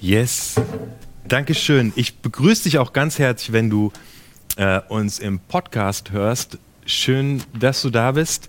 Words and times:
Yes. 0.00 0.56
Dankeschön. 1.26 1.92
Ich 1.96 2.18
begrüße 2.18 2.64
dich 2.64 2.78
auch 2.78 2.92
ganz 2.92 3.18
herzlich, 3.18 3.52
wenn 3.52 3.70
du 3.70 3.92
äh, 4.56 4.80
uns 4.88 5.18
im 5.18 5.40
Podcast 5.40 6.10
hörst. 6.10 6.58
Schön, 6.84 7.42
dass 7.58 7.80
du 7.80 7.88
da 7.88 8.12
bist. 8.12 8.48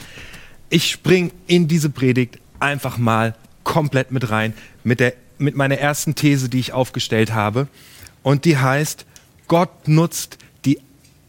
Ich 0.69 0.91
spring 0.91 1.31
in 1.47 1.69
diese 1.69 1.89
Predigt 1.89 2.39
einfach 2.59 2.97
mal 2.97 3.33
komplett 3.63 4.11
mit 4.11 4.29
rein 4.29 4.53
mit, 4.83 4.99
der, 4.99 5.13
mit 5.37 5.55
meiner 5.55 5.77
ersten 5.77 6.15
These, 6.15 6.49
die 6.49 6.59
ich 6.59 6.73
aufgestellt 6.73 7.33
habe. 7.33 7.67
Und 8.23 8.43
die 8.43 8.57
heißt, 8.57 9.05
Gott 9.47 9.87
nutzt 9.87 10.37
die 10.65 10.81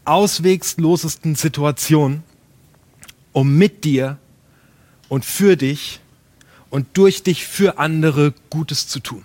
auswegslosesten 0.03 1.35
Situationen, 1.35 2.23
um 3.31 3.57
mit 3.57 3.85
dir 3.85 4.17
und 5.07 5.23
für 5.23 5.55
dich 5.55 6.01
und 6.69 6.87
durch 6.97 7.23
dich 7.23 7.47
für 7.47 7.79
andere 7.79 8.33
Gutes 8.49 8.87
zu 8.87 8.99
tun. 8.99 9.23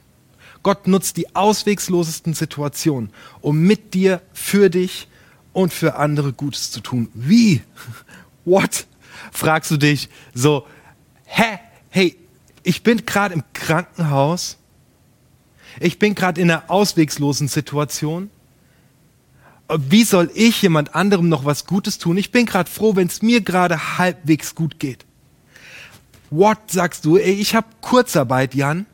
Gott 0.65 0.89
nutzt 0.89 1.19
die 1.19 1.37
auswegslosesten 1.37 2.35
Situationen, 2.35 3.11
um 3.43 3.61
mit 3.61 3.95
dir, 3.95 4.23
für 4.33 4.71
dich 4.71 5.07
und 5.53 5.73
für 5.73 5.97
andere 5.97 6.33
Gutes 6.33 6.73
zu 6.73 6.81
tun. 6.81 7.09
Wie? 7.15 7.63
What? 8.45 8.87
Fragst 9.31 9.71
du 9.71 9.77
dich 9.77 10.09
so, 10.33 10.67
hä? 11.27 11.59
Hey, 11.91 12.17
ich 12.65 12.83
bin 12.83 13.05
gerade 13.07 13.35
im 13.35 13.45
Krankenhaus. 13.53 14.57
Ich 15.81 15.99
bin 15.99 16.15
gerade 16.15 16.41
in 16.41 16.51
einer 16.51 16.71
auswegslosen 16.71 17.49
Situation. 17.49 18.31
Wie 19.69 20.05
soll 20.05 20.31
ich 20.35 20.63
jemand 20.63 20.95
anderem 20.95 21.29
noch 21.29 21.45
was 21.45 21.67
Gutes 21.67 21.99
tun? 21.99 22.17
Ich 22.17 22.33
bin 22.33 22.47
gerade 22.47 22.71
froh, 22.71 22.97
wenn 22.97 23.09
es 23.09 23.21
mir 23.21 23.43
gerade 23.43 23.99
halbwegs 23.99 24.55
gut 24.55 24.79
geht. 24.79 25.05
What 26.31 26.59
sagst 26.71 27.05
du? 27.05 27.19
Ey, 27.19 27.35
ich 27.35 27.55
habe 27.55 27.67
Kurzarbeit, 27.83 28.55
Jan. 28.55 28.87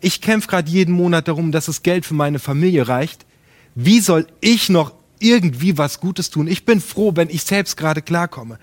Ich 0.00 0.20
kämpfe 0.20 0.48
gerade 0.48 0.70
jeden 0.70 0.94
Monat 0.94 1.28
darum, 1.28 1.52
dass 1.52 1.66
das 1.66 1.82
Geld 1.82 2.06
für 2.06 2.14
meine 2.14 2.38
Familie 2.38 2.88
reicht. 2.88 3.26
Wie 3.74 4.00
soll 4.00 4.26
ich 4.40 4.68
noch 4.68 4.92
irgendwie 5.18 5.78
was 5.78 6.00
Gutes 6.00 6.30
tun? 6.30 6.46
Ich 6.46 6.64
bin 6.64 6.80
froh, 6.80 7.12
wenn 7.14 7.30
ich 7.30 7.42
selbst 7.42 7.76
gerade 7.76 8.02
klarkomme. 8.02 8.58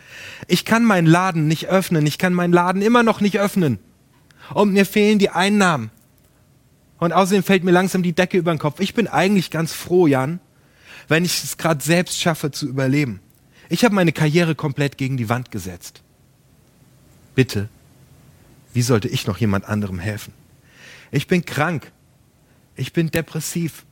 Ich 0.48 0.66
kann 0.66 0.86
meinen 0.86 1.08
Laden 1.08 1.48
nicht 1.48 1.68
öffnen. 1.68 2.06
Ich 2.06 2.18
kann 2.18 2.34
meinen 2.34 2.54
Laden 2.54 2.82
immer 2.82 3.04
noch 3.04 3.22
nicht 3.22 3.40
öffnen. 3.40 3.80
Und 4.54 4.74
mir 4.74 4.86
fehlen 4.86 5.20
die 5.20 5.30
Einnahmen. 5.30 5.92
Und 7.00 7.14
außerdem 7.14 7.44
fällt 7.44 7.64
mir 7.64 7.72
langsam 7.72 8.04
die 8.04 8.14
Decke 8.14 8.38
über 8.38 8.54
den 8.54 8.60
Kopf. 8.60 8.80
Ich 8.80 8.94
bin 8.94 9.08
eigentlich 9.08 9.52
ganz 9.52 9.74
froh, 9.74 10.08
Jan, 10.08 10.40
wenn 11.08 11.26
ich 11.26 11.44
es 11.44 11.58
gerade 11.58 11.84
selbst 11.84 12.20
schaffe 12.20 12.52
zu 12.52 12.68
überleben. 12.68 13.20
Ich 13.70 13.84
habe 13.84 13.96
meine 13.96 14.12
Karriere 14.12 14.56
komplett 14.56 14.98
gegen 14.98 15.18
die 15.18 15.30
Wand 15.30 15.52
gesetzt. 15.52 16.02
Bitte, 17.36 17.70
wie 18.74 18.82
sollte 18.82 19.08
ich 19.08 19.28
noch 19.28 19.38
jemand 19.38 19.66
anderem 19.66 20.00
helfen? 20.00 20.34
Ich 21.14 21.28
bin 21.28 21.46
krank. 21.46 21.92
Ich 22.76 22.92
bin 22.92 23.12
depressiv. 23.12 23.86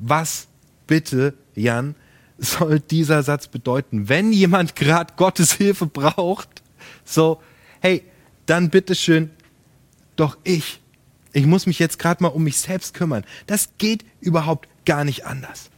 Was 0.00 0.48
bitte, 0.88 1.34
Jan, 1.54 1.94
soll 2.38 2.80
dieser 2.80 3.22
Satz 3.22 3.46
bedeuten? 3.46 4.08
Wenn 4.08 4.32
jemand 4.32 4.74
gerade 4.74 5.14
Gottes 5.16 5.52
Hilfe 5.52 5.86
braucht, 5.86 6.62
so, 7.04 7.40
hey, 7.80 8.02
dann 8.46 8.70
bitteschön, 8.70 9.30
doch 10.16 10.36
ich. 10.42 10.80
Ich 11.32 11.46
muss 11.46 11.66
mich 11.66 11.78
jetzt 11.78 12.00
gerade 12.00 12.24
mal 12.24 12.28
um 12.28 12.42
mich 12.42 12.58
selbst 12.58 12.92
kümmern. 12.92 13.24
Das 13.46 13.70
geht 13.78 14.04
überhaupt 14.20 14.68
gar 14.84 15.04
nicht 15.04 15.26
anders. 15.26 15.70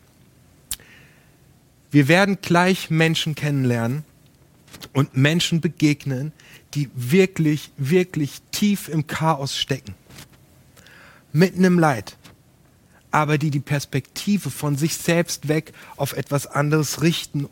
Wir 1.91 2.08
werden 2.08 2.39
gleich 2.41 2.89
Menschen 2.89 3.34
kennenlernen 3.34 4.05
und 4.95 5.14
Menschen 5.14 5.61
begegnen, 5.61 6.33
die 6.73 6.89
wirklich, 6.95 7.70
wirklich 7.77 8.41
tief 8.51 8.89
im 8.89 9.06
Chaos 9.06 9.58
stecken. 9.58 9.95
Mitten 11.33 11.64
im 11.64 11.78
Leid. 11.78 12.17
Aber 13.11 13.39
die 13.39 13.50
die 13.50 13.61
Perspektive 13.61 14.50
von 14.50 14.77
sich 14.77 14.95
selbst 14.95 15.48
weg 15.48 15.73
auf 15.97 16.12
etwas 16.12 16.47
anderes 16.47 17.03
richten, 17.03 17.48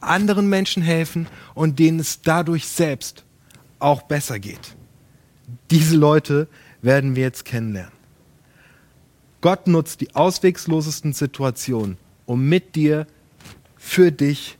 anderen 0.00 0.48
Menschen 0.48 0.82
helfen 0.82 1.26
und 1.54 1.78
denen 1.78 2.00
es 2.00 2.22
dadurch 2.22 2.68
selbst 2.68 3.24
auch 3.78 4.02
besser 4.02 4.38
geht. 4.38 4.76
Diese 5.70 5.96
Leute 5.96 6.48
werden 6.82 7.16
wir 7.16 7.24
jetzt 7.24 7.44
kennenlernen. 7.44 7.92
Gott 9.40 9.66
nutzt 9.66 10.00
die 10.00 10.14
auswegslosesten 10.14 11.12
Situationen, 11.12 11.96
um 12.26 12.48
mit 12.48 12.76
dir, 12.76 13.06
für 13.76 14.12
dich 14.12 14.58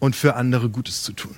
und 0.00 0.16
für 0.16 0.34
andere 0.34 0.68
Gutes 0.68 1.02
zu 1.02 1.12
tun. 1.12 1.36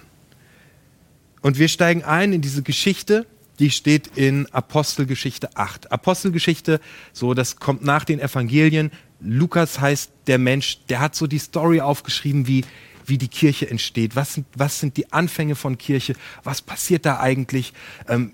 Und 1.43 1.59
wir 1.59 1.69
steigen 1.69 2.03
ein 2.03 2.33
in 2.33 2.41
diese 2.41 2.63
Geschichte, 2.63 3.27
die 3.59 3.71
steht 3.71 4.17
in 4.17 4.47
Apostelgeschichte 4.53 5.57
8. 5.57 5.93
Apostelgeschichte, 5.93 6.81
so 7.13 7.35
das 7.35 7.57
kommt 7.57 7.85
nach 7.85 8.05
den 8.05 8.21
Evangelien. 8.21 8.91
Lukas 9.21 9.81
heißt 9.81 10.13
der 10.27 10.39
Mensch, 10.39 10.79
der 10.89 11.01
hat 11.01 11.15
so 11.15 11.27
die 11.27 11.39
Story 11.39 11.81
aufgeschrieben, 11.81 12.47
wie 12.47 12.65
wie 13.09 13.19
die 13.19 13.29
Kirche 13.29 13.69
entsteht. 13.71 14.17
Was 14.17 14.35
sind, 14.35 14.47
was 14.55 14.81
sind 14.81 14.97
die 14.97 15.13
Anfänge 15.13 15.55
von 15.55 15.79
Kirche? 15.79 16.15
Was 16.45 16.61
passiert 16.61 17.07
da 17.07 17.21
eigentlich? 17.21 17.73
Ähm, 18.07 18.33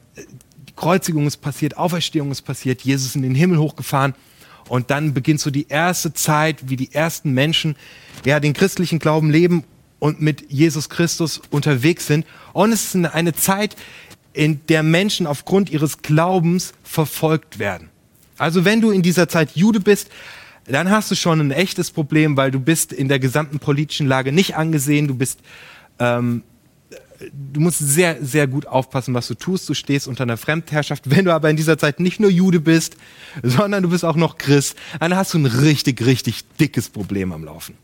Kreuzigung 0.77 1.27
ist 1.27 1.39
passiert, 1.39 1.77
Auferstehung 1.77 2.31
ist 2.31 2.43
passiert, 2.43 2.83
Jesus 2.83 3.11
ist 3.11 3.17
in 3.17 3.23
den 3.23 3.35
Himmel 3.35 3.59
hochgefahren. 3.59 4.15
Und 4.69 4.91
dann 4.91 5.15
beginnt 5.15 5.41
so 5.41 5.51
die 5.51 5.69
erste 5.69 6.15
Zeit, 6.15 6.69
wie 6.69 6.77
die 6.77 6.93
ersten 6.93 7.33
Menschen 7.33 7.77
ja, 8.25 8.41
den 8.41 8.55
christlichen 8.55 8.99
Glauben 8.99 9.31
leben 9.31 9.65
und 9.99 10.21
mit 10.21 10.51
Jesus 10.51 10.89
Christus 10.89 11.41
unterwegs 11.51 12.07
sind. 12.07 12.27
Und 12.53 12.73
es 12.73 12.95
ist 12.95 13.07
eine 13.07 13.35
Zeit, 13.35 13.77
in 14.35 14.61
der 14.67 14.83
Menschen 14.83 15.27
aufgrund 15.27 15.71
ihres 15.71 16.03
Glaubens 16.03 16.75
verfolgt 16.83 17.59
werden. 17.59 17.89
Also 18.37 18.65
wenn 18.65 18.81
du 18.81 18.91
in 18.91 19.01
dieser 19.01 19.29
Zeit 19.29 19.53
Jude 19.55 19.81
bist, 19.81 20.11
dann 20.67 20.91
hast 20.91 21.11
du 21.11 21.15
schon 21.15 21.41
ein 21.41 21.51
echtes 21.51 21.91
Problem, 21.91 22.37
weil 22.37 22.51
du 22.51 22.59
bist 22.59 22.93
in 22.93 23.09
der 23.09 23.19
gesamten 23.19 23.59
politischen 23.59 24.07
Lage 24.07 24.33
nicht 24.33 24.57
angesehen. 24.57 25.09
Du 25.09 25.15
bist, 25.15 25.39
ähm, 25.99 26.43
du 27.31 27.61
musst 27.61 27.79
sehr, 27.79 28.25
sehr 28.25 28.47
gut 28.47 28.67
aufpassen, 28.67 29.15
was 29.15 29.29
du 29.29 29.35
tust. 29.35 29.69
Du 29.69 29.75
stehst 29.75 30.09
unter 30.09 30.25
einer 30.25 30.37
Fremdherrschaft. 30.37 31.11
Wenn 31.11 31.27
du 31.27 31.33
aber 31.33 31.49
in 31.49 31.57
dieser 31.57 31.79
Zeit 31.79 32.01
nicht 32.01 32.19
nur 32.19 32.31
Jude 32.31 32.61
bist, 32.61 32.97
sondern 33.43 33.83
du 33.83 33.91
bist 33.91 34.05
auch 34.05 34.17
noch 34.17 34.39
Christ, 34.39 34.77
dann 34.99 35.15
hast 35.15 35.35
du 35.35 35.39
ein 35.39 35.47
richtig, 35.47 36.05
richtig 36.05 36.45
dickes 36.59 36.89
Problem 36.89 37.31
am 37.33 37.45
Laufen. 37.45 37.77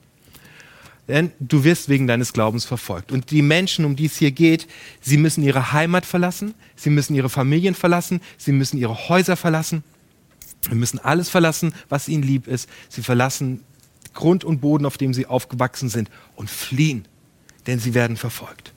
Denn 1.10 1.32
du 1.41 1.65
wirst 1.65 1.88
wegen 1.88 2.06
deines 2.06 2.32
Glaubens 2.32 2.65
verfolgt. 2.65 3.12
Und 3.12 3.31
die 3.31 3.43
Menschen, 3.43 3.84
um 3.84 3.97
die 3.97 4.06
es 4.06 4.16
hier 4.16 4.31
geht, 4.31 4.66
sie 5.00 5.16
müssen 5.16 5.43
ihre 5.43 5.72
Heimat 5.72 6.06
verlassen, 6.06 6.54
sie 6.76 6.91
müssen 6.91 7.15
ihre 7.15 7.28
Familien 7.28 7.75
verlassen, 7.75 8.21
sie 8.38 8.53
müssen 8.53 8.78
ihre 8.78 9.09
Häuser 9.09 9.37
verlassen 9.37 9.82
wir 10.69 10.76
müssen 10.76 10.98
alles 10.98 11.31
verlassen, 11.31 11.72
was 11.88 12.09
ihnen 12.09 12.22
lieb 12.22 12.47
ist. 12.47 12.69
Sie 12.88 13.03
verlassen 13.03 13.65
Grund 14.12 14.44
und 14.44 14.60
Boden, 14.60 14.87
auf 14.87 14.98
dem 14.98 15.15
sie 15.15 15.26
aufgewachsen 15.26 15.88
sind 15.88 16.10
und 16.37 16.50
fliehen, 16.50 17.06
denn 17.66 17.78
sie 17.78 17.94
werden 17.94 18.16
verfolgt. 18.16 18.72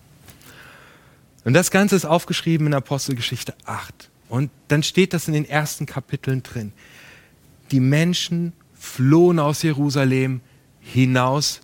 Und 1.44 1.54
das 1.54 1.72
Ganze 1.72 1.96
ist 1.96 2.06
aufgeschrieben 2.06 2.68
in 2.68 2.74
Apostelgeschichte 2.74 3.54
8. 3.66 4.10
Und 4.30 4.50
dann 4.70 4.84
steht 4.84 5.14
das 5.14 5.28
in 5.28 5.34
den 5.34 5.46
ersten 5.46 5.86
Kapiteln 5.86 6.42
drin. 6.42 6.72
Die 7.72 7.82
Menschen 7.82 8.54
flohen 8.74 9.40
aus 9.40 9.62
Jerusalem 9.62 10.42
hinaus 10.80 11.62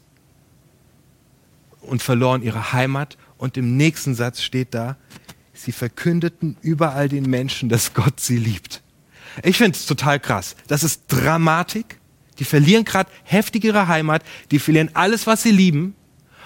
und 1.89 2.01
verloren 2.01 2.41
ihre 2.43 2.73
Heimat. 2.73 3.17
Und 3.37 3.57
im 3.57 3.77
nächsten 3.77 4.15
Satz 4.15 4.41
steht 4.41 4.73
da, 4.73 4.97
sie 5.53 5.71
verkündeten 5.71 6.57
überall 6.61 7.09
den 7.09 7.29
Menschen, 7.29 7.69
dass 7.69 7.93
Gott 7.93 8.19
sie 8.19 8.37
liebt. 8.37 8.81
Ich 9.43 9.57
finde 9.57 9.77
es 9.77 9.85
total 9.85 10.19
krass. 10.19 10.55
Das 10.67 10.83
ist 10.83 11.03
Dramatik. 11.07 11.99
Die 12.39 12.45
verlieren 12.45 12.85
gerade 12.85 13.09
heftig 13.23 13.65
ihre 13.65 13.87
Heimat, 13.87 14.23
die 14.51 14.59
verlieren 14.59 14.89
alles, 14.93 15.27
was 15.27 15.43
sie 15.43 15.51
lieben. 15.51 15.95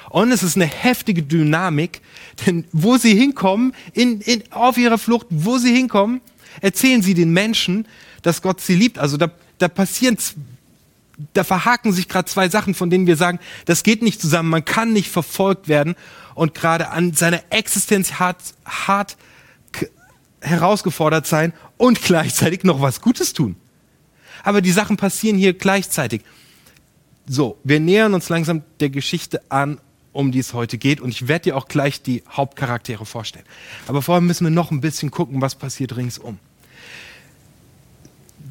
Und 0.10 0.32
es 0.32 0.44
ist 0.44 0.56
eine 0.56 0.66
heftige 0.66 1.24
Dynamik, 1.24 2.02
denn 2.46 2.66
wo 2.72 2.98
sie 2.98 3.16
hinkommen, 3.16 3.74
in, 3.94 4.22
in, 4.22 4.44
auf 4.52 4.78
ihrer 4.78 4.98
Flucht, 4.98 5.28
wo 5.30 5.58
sie 5.58 5.74
hinkommen, 5.74 6.22
erzählen 6.62 7.02
sie 7.02 7.14
den 7.14 7.32
Menschen, 7.32 7.88
dass 8.22 8.42
Gott 8.42 8.60
sie 8.62 8.76
liebt. 8.76 9.00
Also 9.00 9.18
da, 9.18 9.32
da 9.60 9.68
passieren, 9.68 10.18
da 11.34 11.44
verhaken 11.44 11.94
sich 11.94 12.08
gerade 12.08 12.26
zwei 12.26 12.50
Sachen, 12.50 12.74
von 12.74 12.90
denen 12.90 13.08
wir 13.08 13.18
sagen, 13.18 13.40
das 13.66 13.84
geht 13.84 14.02
nicht 14.02 14.20
zusammen, 14.20 14.50
man 14.50 14.66
kann 14.66 14.94
nicht 14.94 15.10
verfolgt 15.10 15.68
werden 15.68 15.96
und 16.36 16.54
gerade 16.54 16.90
an 16.90 17.14
seiner 17.14 17.42
Existenz 17.52 18.14
hart, 18.14 18.38
hart 18.66 19.18
herausgefordert 20.42 21.26
sein 21.26 21.54
und 21.78 22.02
gleichzeitig 22.02 22.64
noch 22.64 22.82
was 22.82 23.02
Gutes 23.02 23.34
tun. 23.34 23.56
Aber 24.44 24.62
die 24.62 24.72
Sachen 24.72 24.98
passieren 24.98 25.38
hier 25.38 25.54
gleichzeitig. 25.54 26.22
So, 27.26 27.58
wir 27.64 27.80
nähern 27.80 28.14
uns 28.14 28.28
langsam 28.28 28.64
der 28.82 28.90
Geschichte 28.90 29.42
an, 29.50 29.80
um 30.12 30.32
die 30.32 30.40
es 30.40 30.54
heute 30.54 30.78
geht. 30.78 31.00
Und 31.00 31.10
ich 31.10 31.28
werde 31.28 31.44
dir 31.44 31.58
auch 31.58 31.68
gleich 31.68 32.02
die 32.02 32.24
Hauptcharaktere 32.30 33.06
vorstellen. 33.06 33.46
Aber 33.88 34.02
vorher 34.02 34.22
müssen 34.22 34.46
wir 34.46 34.52
noch 34.52 34.72
ein 34.72 34.82
bisschen 34.82 35.12
gucken, 35.12 35.42
was 35.42 35.56
passiert 35.56 35.96
ringsum. 35.96 36.40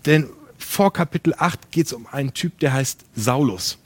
Denn 0.06 0.30
vor 0.72 0.90
Kapitel 0.90 1.34
8 1.36 1.70
geht 1.70 1.86
es 1.86 1.92
um 1.92 2.06
einen 2.06 2.32
Typ, 2.32 2.58
der 2.60 2.72
heißt 2.72 3.04
Saulus. 3.14 3.78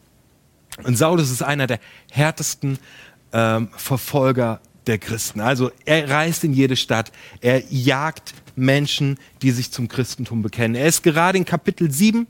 Und 0.84 0.96
Saulus 0.96 1.32
ist 1.32 1.42
einer 1.42 1.66
der 1.66 1.80
härtesten 2.12 2.78
ähm, 3.32 3.70
Verfolger 3.76 4.60
der 4.86 4.98
Christen. 4.98 5.40
Also 5.40 5.72
er 5.84 6.08
reist 6.08 6.44
in 6.44 6.52
jede 6.52 6.76
Stadt, 6.76 7.10
er 7.40 7.64
jagt 7.70 8.34
Menschen, 8.54 9.18
die 9.42 9.50
sich 9.50 9.72
zum 9.72 9.88
Christentum 9.88 10.42
bekennen. 10.42 10.76
Er 10.76 10.86
ist 10.86 11.02
gerade 11.02 11.36
in 11.38 11.44
Kapitel 11.44 11.90
7. 11.90 12.24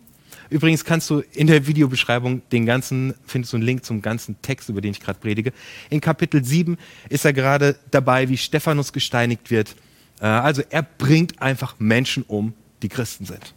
Übrigens 0.49 0.87
kannst 0.87 1.11
du 1.11 1.23
in 1.32 1.49
der 1.49 1.67
Videobeschreibung 1.67 2.41
den 2.50 2.64
ganzen, 2.64 3.12
findest 3.26 3.52
du 3.52 3.59
einen 3.59 3.67
Link 3.67 3.85
zum 3.85 4.00
ganzen 4.00 4.41
Text, 4.41 4.70
über 4.70 4.81
den 4.81 4.93
ich 4.93 5.00
gerade 5.00 5.19
predige. 5.19 5.52
In 5.91 6.00
Kapitel 6.00 6.43
7 6.43 6.79
ist 7.11 7.26
er 7.26 7.35
gerade 7.35 7.76
dabei, 7.91 8.31
wie 8.31 8.38
Stephanus 8.38 8.94
gesteinigt 8.94 9.50
wird. 9.50 9.76
Äh, 10.19 10.25
also 10.25 10.62
er 10.70 10.82
bringt 10.82 11.43
einfach 11.43 11.75
Menschen 11.79 12.23
um, 12.23 12.55
die 12.81 12.88
Christen 12.88 13.26
sind. 13.26 13.56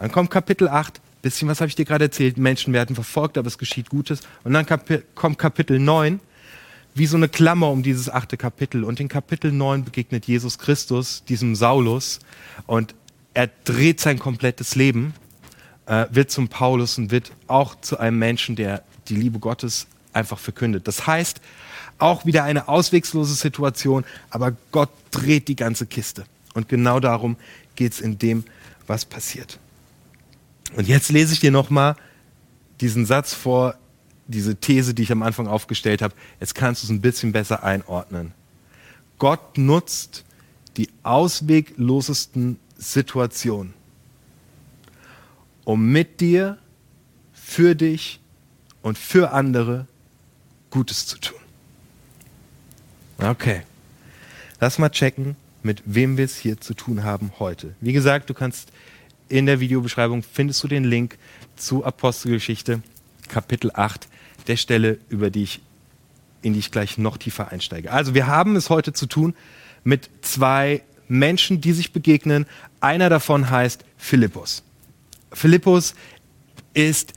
Dann 0.00 0.12
kommt 0.12 0.30
Kapitel 0.30 0.68
8, 0.68 1.00
bisschen 1.22 1.48
was 1.48 1.60
habe 1.60 1.68
ich 1.68 1.74
dir 1.74 1.84
gerade 1.84 2.04
erzählt, 2.04 2.38
Menschen 2.38 2.72
werden 2.72 2.94
verfolgt, 2.94 3.36
aber 3.38 3.48
es 3.48 3.58
geschieht 3.58 3.90
Gutes. 3.90 4.20
Und 4.44 4.52
dann 4.52 4.66
Kapi 4.66 5.00
kommt 5.14 5.38
Kapitel 5.38 5.78
9, 5.78 6.20
wie 6.94 7.06
so 7.06 7.16
eine 7.16 7.28
Klammer 7.28 7.70
um 7.70 7.82
dieses 7.82 8.08
achte 8.08 8.36
Kapitel. 8.36 8.84
Und 8.84 9.00
in 9.00 9.08
Kapitel 9.08 9.52
9 9.52 9.84
begegnet 9.84 10.26
Jesus 10.26 10.58
Christus 10.58 11.24
diesem 11.24 11.54
Saulus 11.54 12.20
und 12.66 12.94
er 13.34 13.50
dreht 13.64 14.00
sein 14.00 14.18
komplettes 14.18 14.74
Leben, 14.74 15.14
äh, 15.86 16.06
wird 16.10 16.30
zum 16.30 16.48
Paulus 16.48 16.98
und 16.98 17.10
wird 17.10 17.32
auch 17.46 17.80
zu 17.80 17.98
einem 17.98 18.18
Menschen, 18.18 18.56
der 18.56 18.82
die 19.08 19.16
Liebe 19.16 19.38
Gottes 19.38 19.86
einfach 20.12 20.38
verkündet. 20.38 20.88
Das 20.88 21.06
heißt, 21.06 21.40
auch 21.98 22.24
wieder 22.24 22.44
eine 22.44 22.68
auswegslose 22.68 23.34
Situation, 23.34 24.04
aber 24.30 24.56
Gott 24.72 24.90
dreht 25.10 25.48
die 25.48 25.56
ganze 25.56 25.86
Kiste. 25.86 26.24
Und 26.54 26.68
genau 26.68 27.00
darum 27.00 27.36
geht 27.76 27.92
es 27.92 28.00
in 28.00 28.18
dem, 28.18 28.44
was 28.86 29.04
passiert. 29.04 29.58
Und 30.76 30.86
jetzt 30.86 31.10
lese 31.10 31.32
ich 31.32 31.40
dir 31.40 31.50
nochmal 31.50 31.96
diesen 32.80 33.06
Satz 33.06 33.34
vor, 33.34 33.74
diese 34.26 34.56
These, 34.56 34.94
die 34.94 35.02
ich 35.02 35.12
am 35.12 35.22
Anfang 35.22 35.46
aufgestellt 35.46 36.02
habe. 36.02 36.14
Jetzt 36.38 36.54
kannst 36.54 36.82
du 36.82 36.86
es 36.86 36.90
ein 36.90 37.00
bisschen 37.00 37.32
besser 37.32 37.64
einordnen. 37.64 38.32
Gott 39.18 39.58
nutzt 39.58 40.24
die 40.76 40.88
ausweglosesten 41.02 42.58
Situationen, 42.76 43.74
um 45.64 45.90
mit 45.90 46.20
dir, 46.20 46.58
für 47.32 47.74
dich 47.74 48.20
und 48.82 48.98
für 48.98 49.32
andere 49.32 49.86
Gutes 50.70 51.06
zu 51.06 51.18
tun. 51.18 51.38
Okay. 53.18 53.62
Lass 54.60 54.78
mal 54.78 54.90
checken, 54.90 55.36
mit 55.62 55.82
wem 55.84 56.16
wir 56.16 56.24
es 56.24 56.36
hier 56.36 56.60
zu 56.60 56.74
tun 56.74 57.04
haben 57.04 57.32
heute. 57.38 57.74
Wie 57.80 57.92
gesagt, 57.92 58.28
du 58.28 58.34
kannst 58.34 58.70
in 59.28 59.46
der 59.46 59.60
Videobeschreibung 59.60 60.22
findest 60.22 60.62
du 60.62 60.68
den 60.68 60.84
Link 60.84 61.18
zu 61.56 61.84
Apostelgeschichte 61.84 62.82
Kapitel 63.28 63.70
8, 63.74 64.08
der 64.46 64.56
Stelle, 64.56 64.98
über 65.08 65.30
die 65.30 65.42
ich, 65.42 65.60
in 66.42 66.54
die 66.54 66.60
ich 66.60 66.70
gleich 66.70 66.98
noch 66.98 67.18
tiefer 67.18 67.52
einsteige. 67.52 67.92
Also 67.92 68.14
wir 68.14 68.26
haben 68.26 68.56
es 68.56 68.70
heute 68.70 68.92
zu 68.92 69.06
tun 69.06 69.34
mit 69.84 70.08
zwei 70.22 70.82
Menschen, 71.08 71.60
die 71.60 71.72
sich 71.72 71.92
begegnen. 71.92 72.46
Einer 72.80 73.10
davon 73.10 73.50
heißt 73.50 73.84
Philippus. 73.96 74.62
Philippus 75.32 75.94
ist 76.72 77.12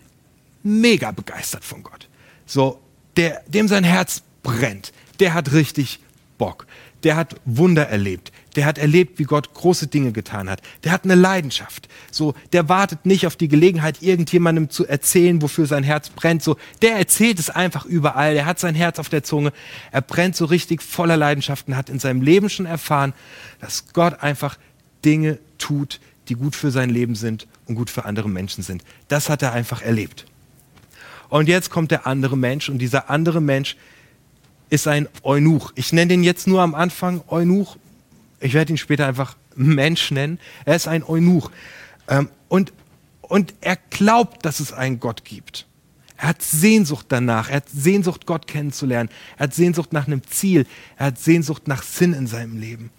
mega 0.63 1.11
begeistert 1.11 1.63
von 1.63 1.83
Gott. 1.83 2.09
So, 2.45 2.81
der, 3.15 3.41
dem 3.47 3.67
sein 3.67 3.83
Herz 3.83 4.23
brennt. 4.43 4.91
Der 5.19 5.33
hat 5.33 5.53
richtig 5.53 5.99
Bock 6.37 6.65
der 7.03 7.15
hat 7.15 7.35
Wunder 7.45 7.87
erlebt. 7.87 8.31
Der 8.55 8.65
hat 8.65 8.77
erlebt, 8.77 9.19
wie 9.19 9.23
Gott 9.23 9.53
große 9.53 9.87
Dinge 9.87 10.11
getan 10.11 10.49
hat. 10.49 10.61
Der 10.83 10.91
hat 10.91 11.03
eine 11.03 11.15
Leidenschaft. 11.15 11.87
So, 12.11 12.33
der 12.51 12.67
wartet 12.69 13.05
nicht 13.05 13.25
auf 13.25 13.35
die 13.35 13.47
Gelegenheit, 13.47 14.01
irgendjemandem 14.01 14.69
zu 14.69 14.85
erzählen, 14.85 15.41
wofür 15.41 15.65
sein 15.65 15.83
Herz 15.83 16.09
brennt. 16.09 16.43
So, 16.43 16.57
der 16.81 16.97
erzählt 16.97 17.39
es 17.39 17.49
einfach 17.49 17.85
überall. 17.85 18.33
Der 18.33 18.45
hat 18.45 18.59
sein 18.59 18.75
Herz 18.75 18.99
auf 18.99 19.09
der 19.09 19.23
Zunge. 19.23 19.53
Er 19.91 20.01
brennt 20.01 20.35
so 20.35 20.45
richtig 20.45 20.81
voller 20.81 21.17
Leidenschaften, 21.17 21.77
hat 21.77 21.89
in 21.89 21.99
seinem 21.99 22.21
Leben 22.21 22.49
schon 22.49 22.65
erfahren, 22.65 23.13
dass 23.59 23.93
Gott 23.93 24.21
einfach 24.21 24.57
Dinge 25.05 25.39
tut, 25.57 25.99
die 26.27 26.35
gut 26.35 26.55
für 26.55 26.71
sein 26.71 26.89
Leben 26.89 27.15
sind 27.15 27.47
und 27.67 27.75
gut 27.75 27.89
für 27.89 28.05
andere 28.05 28.29
Menschen 28.29 28.63
sind. 28.63 28.83
Das 29.07 29.29
hat 29.29 29.41
er 29.41 29.53
einfach 29.53 29.81
erlebt. 29.81 30.25
Und 31.29 31.47
jetzt 31.47 31.69
kommt 31.69 31.91
der 31.91 32.07
andere 32.07 32.37
Mensch 32.37 32.67
und 32.67 32.79
dieser 32.79 33.09
andere 33.09 33.41
Mensch 33.41 33.77
ist 34.69 34.87
ein 34.87 35.07
Eunuch. 35.23 35.71
Ich 35.75 35.93
nenne 35.93 36.09
den 36.09 36.23
jetzt 36.23 36.47
nur 36.47 36.61
am 36.61 36.75
Anfang 36.75 37.21
Eunuch. 37.27 37.77
Ich 38.41 38.53
werde 38.53 38.73
ihn 38.73 38.77
später 38.77 39.07
einfach 39.07 39.37
Mensch 39.55 40.11
nennen. 40.11 40.39
Er 40.65 40.75
ist 40.75 40.87
ein 40.87 41.03
Eunuch. 41.03 41.51
Ähm, 42.07 42.29
und, 42.47 42.73
und 43.21 43.53
er 43.61 43.77
glaubt, 43.89 44.45
dass 44.45 44.59
es 44.59 44.73
einen 44.73 44.99
Gott 44.99 45.23
gibt. 45.23 45.67
Er 46.17 46.29
hat 46.29 46.41
Sehnsucht 46.41 47.07
danach. 47.09 47.49
Er 47.49 47.57
hat 47.57 47.69
Sehnsucht, 47.69 48.25
Gott 48.25 48.47
kennenzulernen. 48.47 49.09
Er 49.37 49.45
hat 49.45 49.53
Sehnsucht 49.53 49.93
nach 49.93 50.07
einem 50.07 50.25
Ziel. 50.27 50.67
Er 50.97 51.07
hat 51.07 51.19
Sehnsucht 51.19 51.67
nach 51.67 51.83
Sinn 51.83 52.13
in 52.13 52.27
seinem 52.27 52.59
Leben. 52.59 52.91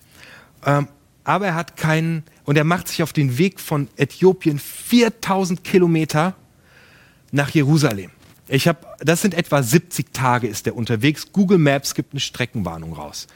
Ähm, 0.64 0.88
aber 1.24 1.46
er 1.46 1.54
hat 1.54 1.76
keinen, 1.76 2.24
und 2.44 2.56
er 2.56 2.64
macht 2.64 2.88
sich 2.88 3.02
auf 3.02 3.12
den 3.12 3.38
Weg 3.38 3.60
von 3.60 3.88
Äthiopien 3.96 4.58
4000 4.58 5.62
Kilometer 5.62 6.34
nach 7.30 7.50
Jerusalem. 7.50 8.10
Ich 8.48 8.66
habe, 8.68 8.80
das 8.98 9.22
sind 9.22 9.34
etwa 9.34 9.62
70 9.62 10.12
Tage 10.12 10.48
ist 10.48 10.66
der 10.66 10.76
unterwegs. 10.76 11.32
Google 11.32 11.58
Maps 11.58 11.94
gibt 11.94 12.12
eine 12.12 12.20
Streckenwarnung 12.20 12.92
raus. 12.92 13.28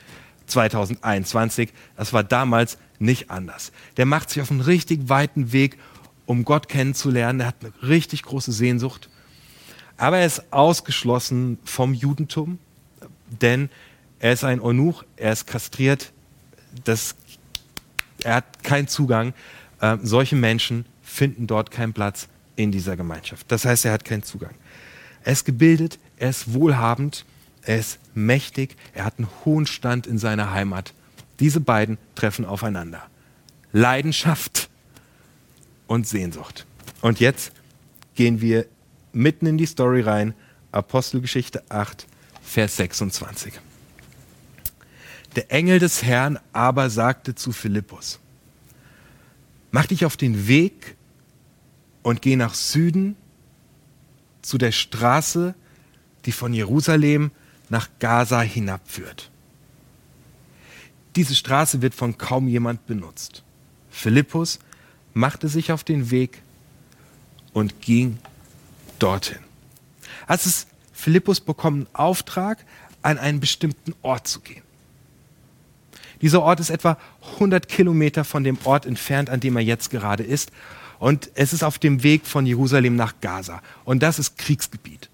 2021, 0.47 1.73
das 1.97 2.13
war 2.13 2.25
damals 2.25 2.79
nicht 2.99 3.31
anders. 3.31 3.73
Der 3.97 4.07
macht 4.07 4.31
sich 4.31 4.43
auf 4.43 4.51
einen 4.51 4.61
richtig 4.61 5.09
weiten 5.09 5.53
Weg, 5.53 5.79
um 6.25 6.45
Gott 6.45 6.69
kennenzulernen. 6.69 7.41
Er 7.41 7.47
hat 7.49 7.57
eine 7.61 7.73
richtig 7.83 8.23
große 8.23 8.53
Sehnsucht. 8.53 9.09
Aber 9.97 10.19
er 10.19 10.27
ist 10.27 10.53
ausgeschlossen 10.53 11.59
vom 11.65 11.95
Judentum, 11.95 12.59
denn 13.41 13.71
er 14.19 14.33
ist 14.33 14.45
ein 14.45 14.61
Eunuch, 14.61 15.05
er 15.17 15.33
ist 15.33 15.47
kastriert, 15.47 16.13
das, 16.85 17.17
er 18.23 18.37
hat 18.37 18.63
keinen 18.63 18.89
Zugang. 18.89 19.33
Äh, 19.81 19.99
solche 20.03 20.37
Menschen 20.37 20.85
finden 21.03 21.47
dort 21.47 21.71
keinen 21.71 21.93
Platz 21.93 22.29
in 22.57 22.73
dieser 22.73 22.97
Gemeinschaft. 22.97 23.51
Das 23.51 23.65
heißt, 23.65 23.85
er 23.85 23.93
hat 23.93 24.05
keinen 24.05 24.23
Zugang. 24.23 24.55
Er 25.23 25.33
ist 25.33 25.45
gebildet, 25.45 25.99
er 26.17 26.31
ist 26.31 26.53
wohlhabend, 26.53 27.25
er 27.67 27.79
ist 27.79 27.99
mächtig, 28.15 28.77
er 28.95 29.05
hat 29.05 29.19
einen 29.19 29.29
hohen 29.45 29.67
Stand 29.67 30.07
in 30.07 30.19
seiner 30.19 30.53
Heimat. 30.53 30.95
Diese 31.41 31.61
beiden 31.61 31.99
treffen 32.15 32.45
aufeinander. 32.45 33.03
Leidenschaft 33.73 34.71
und 35.89 36.07
Sehnsucht. 36.07 36.65
Und 37.01 37.19
jetzt 37.19 37.53
gehen 38.15 38.41
wir 38.41 38.67
mitten 39.13 39.47
in 39.47 39.59
die 39.59 39.67
Story 39.67 40.01
rein. 40.01 40.35
Apostelgeschichte 40.71 41.65
8, 41.69 42.07
Vers 42.41 42.77
26. 42.77 43.55
Der 45.35 45.51
Engel 45.51 45.81
des 45.81 46.05
Herrn 46.05 46.39
aber 46.53 46.89
sagte 46.89 47.35
zu 47.35 47.51
Philippus, 47.51 48.21
mach 49.73 49.87
dich 49.87 50.05
auf 50.07 50.17
den 50.17 50.47
Weg 50.47 50.97
und 52.03 52.23
geh 52.23 52.37
nach 52.37 52.55
Süden 52.55 53.17
zu 54.41 54.57
der 54.57 54.73
Straße, 54.73 55.55
die 56.25 56.33
von 56.33 56.55
Jerusalem 56.55 57.33
nach 57.69 57.89
Gaza 57.99 58.41
hinabführt. 58.41 59.31
Diese 61.17 61.35
Straße 61.35 61.83
wird 61.83 61.95
von 61.95 62.19
kaum 62.19 62.49
jemand 62.49 62.87
benutzt. 62.87 63.43
Philippus 63.91 64.59
machte 65.15 65.49
sich 65.49 65.73
auf 65.73 65.83
den 65.83 66.11
Weg 66.11 66.43
und 67.53 67.81
ging 67.81 68.19
dorthin. 68.99 69.39
Als 70.27 70.45
es 70.45 70.67
Philippus 70.93 71.41
bekommt 71.41 71.87
einen 71.87 71.95
Auftrag, 71.95 72.65
an 73.03 73.19
einen 73.19 73.41
bestimmten 73.41 73.95
Ort 74.03 74.27
zu 74.27 74.41
gehen. 74.41 74.63
Dieser 76.23 76.43
Ort 76.43 76.61
ist 76.61 76.71
etwa 76.71 76.99
100 77.35 77.69
Kilometer 77.69 78.25
von 78.25 78.43
dem 78.43 78.59
Ort 78.65 78.87
entfernt, 78.87 79.31
an 79.31 79.41
dem 79.41 79.57
er 79.57 79.63
jetzt 79.63 79.91
gerade 79.91 80.23
ist. 80.23 80.51
Und 80.99 81.31
es 81.35 81.53
ist 81.53 81.63
auf 81.63 81.79
dem 81.79 82.03
Weg 82.03 82.27
von 82.27 82.47
Jerusalem 82.47 82.97
nach 82.97 83.15
Gaza. 83.21 83.63
Und 83.85 84.03
das 84.03 84.19
ist 84.19 84.39
Kriegsgebiet. 84.39 85.11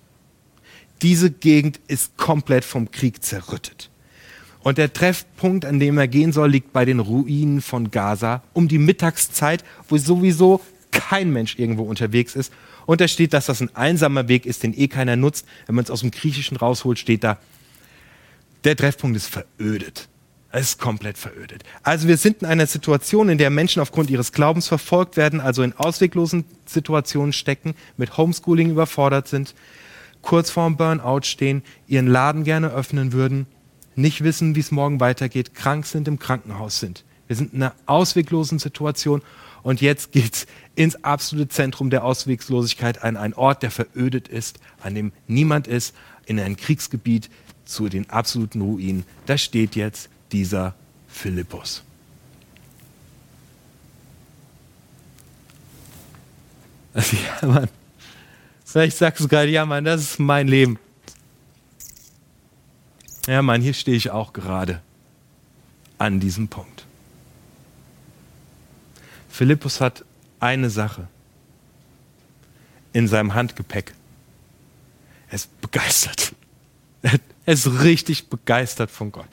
Diese 1.02 1.30
Gegend 1.30 1.80
ist 1.88 2.16
komplett 2.16 2.64
vom 2.64 2.90
Krieg 2.90 3.22
zerrüttet. 3.22 3.90
Und 4.62 4.78
der 4.78 4.92
Treffpunkt, 4.92 5.64
an 5.64 5.80
dem 5.80 5.98
er 5.98 6.06
gehen 6.06 6.32
soll, 6.32 6.50
liegt 6.50 6.72
bei 6.72 6.84
den 6.84 7.00
Ruinen 7.00 7.60
von 7.60 7.90
Gaza 7.90 8.42
um 8.52 8.68
die 8.68 8.78
Mittagszeit, 8.78 9.64
wo 9.88 9.96
sowieso 9.96 10.60
kein 10.92 11.32
Mensch 11.32 11.58
irgendwo 11.58 11.82
unterwegs 11.82 12.36
ist. 12.36 12.52
Und 12.86 13.00
da 13.00 13.08
steht, 13.08 13.32
dass 13.32 13.46
das 13.46 13.60
ein 13.60 13.74
einsamer 13.74 14.28
Weg 14.28 14.46
ist, 14.46 14.62
den 14.62 14.78
eh 14.78 14.86
keiner 14.86 15.16
nutzt. 15.16 15.46
Wenn 15.66 15.74
man 15.74 15.84
es 15.84 15.90
aus 15.90 16.00
dem 16.00 16.12
Griechischen 16.12 16.56
rausholt, 16.56 16.98
steht 16.98 17.24
da, 17.24 17.38
der 18.64 18.76
Treffpunkt 18.76 19.16
ist 19.16 19.28
verödet. 19.28 20.08
Es 20.54 20.70
ist 20.70 20.78
komplett 20.78 21.16
verödet. 21.16 21.64
Also 21.82 22.06
wir 22.06 22.18
sind 22.18 22.42
in 22.42 22.46
einer 22.46 22.66
Situation, 22.66 23.30
in 23.30 23.38
der 23.38 23.50
Menschen 23.50 23.80
aufgrund 23.80 24.10
ihres 24.10 24.32
Glaubens 24.32 24.68
verfolgt 24.68 25.16
werden, 25.16 25.40
also 25.40 25.62
in 25.62 25.72
ausweglosen 25.72 26.44
Situationen 26.66 27.32
stecken, 27.32 27.74
mit 27.96 28.18
Homeschooling 28.18 28.70
überfordert 28.70 29.28
sind, 29.28 29.54
kurz 30.22 30.50
vorm 30.50 30.76
Burnout 30.76 31.22
stehen, 31.24 31.62
ihren 31.86 32.06
Laden 32.06 32.44
gerne 32.44 32.70
öffnen 32.72 33.12
würden, 33.12 33.46
nicht 33.94 34.24
wissen, 34.24 34.54
wie 34.54 34.60
es 34.60 34.70
morgen 34.70 35.00
weitergeht, 35.00 35.54
krank 35.54 35.84
sind, 35.84 36.08
im 36.08 36.18
Krankenhaus 36.18 36.80
sind. 36.80 37.04
Wir 37.26 37.36
sind 37.36 37.52
in 37.52 37.62
einer 37.62 37.74
ausweglosen 37.86 38.58
Situation 38.58 39.22
und 39.62 39.80
jetzt 39.80 40.12
geht's 40.12 40.46
ins 40.74 41.04
absolute 41.04 41.48
Zentrum 41.48 41.90
der 41.90 42.04
Ausweglosigkeit, 42.04 43.02
an 43.02 43.16
einen 43.16 43.34
Ort, 43.34 43.62
der 43.62 43.70
verödet 43.70 44.28
ist, 44.28 44.58
an 44.80 44.94
dem 44.94 45.12
niemand 45.26 45.66
ist, 45.66 45.94
in 46.26 46.40
ein 46.40 46.56
Kriegsgebiet 46.56 47.30
zu 47.64 47.88
den 47.88 48.08
absoluten 48.10 48.60
Ruinen. 48.60 49.04
Da 49.26 49.38
steht 49.38 49.76
jetzt 49.76 50.08
dieser 50.32 50.74
Philippus. 51.08 51.82
Also, 56.94 57.16
ja, 57.42 57.48
Mann. 57.48 57.68
Sagst 58.72 59.20
du 59.20 59.28
gerade, 59.28 59.50
ja, 59.50 59.66
Mann, 59.66 59.84
das 59.84 60.00
ist 60.00 60.18
mein 60.18 60.48
Leben. 60.48 60.78
Ja, 63.26 63.42
Mann, 63.42 63.60
hier 63.60 63.74
stehe 63.74 63.96
ich 63.96 64.10
auch 64.10 64.32
gerade 64.32 64.80
an 65.98 66.20
diesem 66.20 66.48
Punkt. 66.48 66.86
Philippus 69.28 69.82
hat 69.82 70.06
eine 70.40 70.70
Sache 70.70 71.06
in 72.94 73.08
seinem 73.08 73.34
Handgepäck. 73.34 73.92
Er 75.28 75.34
ist 75.34 75.60
begeistert. 75.60 76.34
Er 77.44 77.54
ist 77.54 77.66
richtig 77.82 78.30
begeistert 78.30 78.90
von 78.90 79.12
Gott. 79.12 79.28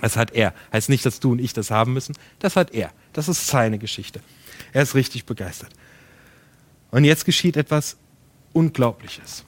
Das 0.00 0.16
hat 0.16 0.30
er. 0.30 0.54
Heißt 0.72 0.90
nicht, 0.90 1.04
dass 1.04 1.18
du 1.18 1.32
und 1.32 1.40
ich 1.40 1.54
das 1.54 1.72
haben 1.72 1.92
müssen. 1.92 2.14
Das 2.38 2.54
hat 2.54 2.72
er. 2.72 2.92
Das 3.14 3.28
ist 3.28 3.48
seine 3.48 3.78
Geschichte. 3.78 4.20
Er 4.72 4.82
ist 4.82 4.94
richtig 4.94 5.24
begeistert. 5.24 5.70
Und 6.92 7.04
jetzt 7.04 7.24
geschieht 7.24 7.56
etwas 7.56 7.96
Unglaubliches. 8.52 9.44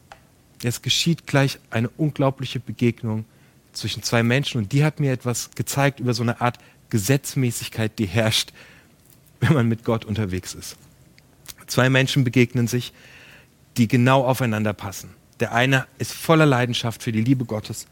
Jetzt 0.62 0.82
geschieht 0.82 1.26
gleich 1.26 1.58
eine 1.70 1.88
unglaubliche 1.88 2.60
Begegnung 2.60 3.24
zwischen 3.72 4.02
zwei 4.02 4.22
Menschen 4.22 4.58
und 4.60 4.72
die 4.72 4.84
hat 4.84 5.00
mir 5.00 5.12
etwas 5.12 5.50
gezeigt 5.54 6.00
über 6.00 6.14
so 6.14 6.22
eine 6.22 6.40
Art 6.40 6.58
Gesetzmäßigkeit, 6.90 7.98
die 7.98 8.06
herrscht, 8.06 8.52
wenn 9.40 9.54
man 9.54 9.68
mit 9.68 9.84
Gott 9.84 10.04
unterwegs 10.04 10.54
ist. 10.54 10.76
Zwei 11.66 11.88
Menschen 11.88 12.24
begegnen 12.24 12.66
sich, 12.66 12.92
die 13.76 13.88
genau 13.88 14.24
aufeinander 14.24 14.72
passen. 14.72 15.10
Der 15.38 15.52
eine 15.52 15.86
ist 15.98 16.12
voller 16.12 16.46
Leidenschaft 16.46 17.02
für 17.02 17.12
die 17.12 17.22
Liebe 17.22 17.44
Gottes 17.44 17.86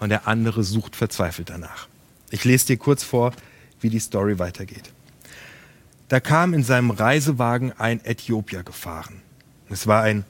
und 0.00 0.10
der 0.10 0.26
andere 0.26 0.64
sucht 0.64 0.96
verzweifelt 0.96 1.48
danach. 1.48 1.88
Ich 2.30 2.44
lese 2.44 2.66
dir 2.66 2.76
kurz 2.76 3.02
vor, 3.02 3.32
wie 3.80 3.88
die 3.88 4.00
Story 4.00 4.38
weitergeht. 4.38 4.92
Da 6.08 6.20
kam 6.20 6.54
in 6.54 6.64
seinem 6.64 6.90
Reisewagen 6.90 7.72
ein 7.78 8.04
Äthiopier 8.04 8.62
gefahren. 8.62 9.22
Es 9.68 9.86
war 9.86 10.02
ein 10.02 10.24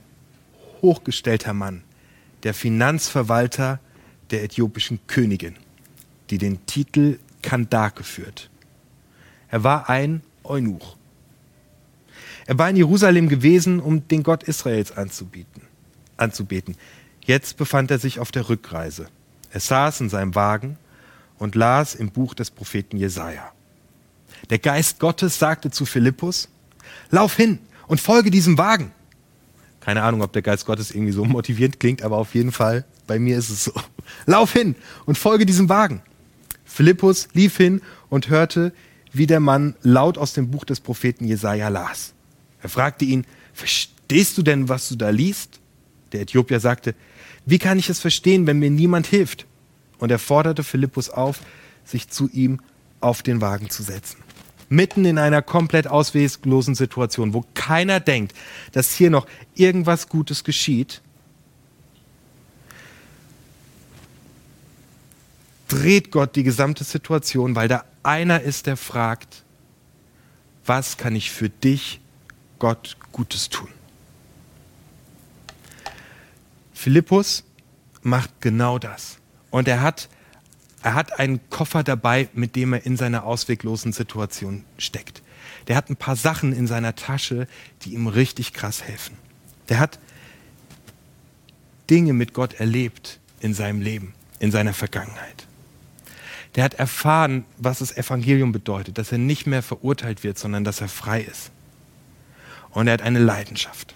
hochgestellter 0.83 1.53
Mann, 1.53 1.83
der 2.43 2.55
Finanzverwalter 2.55 3.81
der 4.31 4.45
äthiopischen 4.45 5.01
Königin, 5.07 5.57
die 6.31 6.39
den 6.39 6.65
Titel 6.67 7.19
Kandake 7.43 8.05
führt. 8.05 8.51
Er 9.49 9.65
war 9.65 9.89
ein 9.89 10.23
Eunuch. 10.45 10.97
Er 12.47 12.59
war 12.59 12.71
in 12.71 12.77
Jerusalem 12.77 13.29
gewesen, 13.29 13.81
um 13.81 14.07
den 14.09 14.23
Gott 14.23 14.43
Israels 14.45 14.97
anzubieten 14.97 15.63
anzubeten. 16.21 16.77
Jetzt 17.25 17.57
befand 17.57 17.91
er 17.91 17.99
sich 17.99 18.21
auf 18.21 18.31
der 18.31 18.49
Rückreise. 18.49 19.09
Er 19.51 19.61
saß 19.61 20.01
in 20.01 20.09
seinem 20.09 20.35
Wagen 20.35 20.77
und 21.39 21.55
las 21.55 21.95
im 21.95 22.11
Buch 22.11 22.35
des 22.35 22.51
Propheten 22.51 22.97
Jesaja. 22.97 23.53
Der 24.49 24.59
Geist 24.59 24.99
Gottes 25.01 25.39
sagte 25.39 25.71
zu 25.71 25.87
Philippus: 25.87 26.49
Lauf 27.11 27.37
hin 27.37 27.59
und 27.89 28.01
folge 28.01 28.31
diesem 28.31 28.59
Wagen. 28.59 28.93
Keine 29.81 30.03
Ahnung, 30.03 30.23
ob 30.23 30.33
der 30.33 30.43
Geist 30.43 30.67
Gottes 30.67 30.91
irgendwie 30.91 31.13
so 31.13 31.25
motivierend 31.27 31.81
klingt, 31.81 32.03
aber 32.03 32.17
auf 32.17 32.35
jeden 32.35 32.53
Fall, 32.53 32.85
bei 33.07 33.19
mir 33.19 33.37
ist 33.37 33.51
es 33.51 33.65
so. 33.65 33.73
Lauf 34.27 34.53
hin 34.53 34.77
und 35.07 35.19
folge 35.19 35.47
diesem 35.47 35.69
Wagen. 35.69 36.03
Philippus 36.65 37.29
lief 37.33 37.57
hin 37.57 37.83
und 38.09 38.29
hörte, 38.29 38.73
wie 39.13 39.27
der 39.27 39.41
Mann 39.41 39.75
laut 39.83 40.19
aus 40.19 40.35
dem 40.35 40.51
Buch 40.51 40.65
des 40.65 40.81
Propheten 40.81 41.25
Jesaja 41.25 41.69
las. 41.69 42.15
Er 42.63 42.69
fragte 42.69 43.05
ihn: 43.05 43.27
Verstehst 43.53 44.39
du 44.39 44.43
denn, 44.43 44.69
was 44.69 44.89
du 44.89 44.97
da 44.97 45.11
liest? 45.11 45.61
Der 46.13 46.23
Äthiopier 46.23 46.61
sagte, 46.61 46.95
wie 47.47 47.59
kann 47.59 47.79
ich 47.79 47.89
es 47.89 48.01
verstehen, 48.01 48.47
wenn 48.47 48.59
mir 48.59 48.71
niemand 48.71 49.07
hilft? 49.07 49.47
Und 49.99 50.11
er 50.11 50.19
forderte 50.19 50.63
Philippus 50.63 51.11
auf, 51.11 51.41
sich 51.85 52.09
zu 52.09 52.29
ihm 52.31 52.61
auf 53.01 53.23
den 53.23 53.41
Wagen 53.41 53.71
zu 53.71 53.83
setzen. 53.83 54.19
Mitten 54.71 55.05
in 55.05 55.19
einer 55.19 55.43
komplett 55.43 55.89
ausweglosen 55.89 56.75
Situation, 56.75 57.35
wo 57.35 57.45
keiner 57.55 58.01
denkt, 58.01 58.35
dass 58.73 58.95
hier 58.95 59.11
noch 59.11 59.27
irgendwas 59.55 60.09
Gutes 60.09 60.45
geschieht, 60.45 61.03
dreht 65.67 66.11
Gott 66.13 66.37
die 66.37 66.45
gesamte 66.45 66.85
Situation, 66.85 67.57
weil 67.57 67.69
da 67.69 67.85
einer 68.05 68.41
ist, 68.41 68.67
der 68.67 68.77
fragt, 68.77 69.43
was 70.65 70.97
kann 70.97 71.17
ich 71.17 71.33
für 71.33 71.49
dich, 71.49 72.01
Gott, 72.61 72.97
Gutes 73.13 73.49
tun? 73.49 73.69
Philippus 76.73 77.45
macht 78.03 78.41
genau 78.41 78.79
das. 78.79 79.19
Und 79.51 79.69
er 79.69 79.83
hat, 79.83 80.09
er 80.83 80.95
hat 80.95 81.19
einen 81.19 81.41
Koffer 81.51 81.83
dabei, 81.83 82.29
mit 82.33 82.57
dem 82.57 82.73
er 82.73 82.87
in 82.87 82.97
seiner 82.97 83.25
ausweglosen 83.25 83.93
Situation 83.93 84.65
steckt. 84.79 85.23
Der 85.69 85.77
hat 85.77 85.91
ein 85.91 85.97
paar 85.97 86.17
Sachen 86.17 86.53
in 86.53 86.67
seiner 86.67 86.95
Tasche, 86.95 87.47
die 87.83 87.93
ihm 87.93 88.07
richtig 88.07 88.55
krass 88.55 88.83
helfen. 88.83 89.17
Der 89.69 89.79
hat 89.79 89.99
Dinge 91.91 92.13
mit 92.13 92.33
Gott 92.33 92.55
erlebt 92.55 93.19
in 93.41 93.53
seinem 93.53 93.83
Leben, 93.83 94.15
in 94.39 94.51
seiner 94.51 94.73
Vergangenheit. 94.73 95.47
Der 96.55 96.65
hat 96.65 96.75
erfahren, 96.75 97.45
was 97.59 97.81
das 97.81 97.97
Evangelium 97.97 98.53
bedeutet, 98.53 98.99
dass 98.99 99.13
er 99.13 99.19
nicht 99.19 99.47
mehr 99.47 99.63
verurteilt 99.63 100.25
wird, 100.25 100.39
sondern 100.39 100.65
dass 100.65 100.81
er 100.81 100.89
frei 100.89 101.21
ist. 101.21 101.51
Und 102.71 102.87
er 102.87 102.95
hat 102.95 103.03
eine 103.03 103.19
Leidenschaft. 103.19 103.95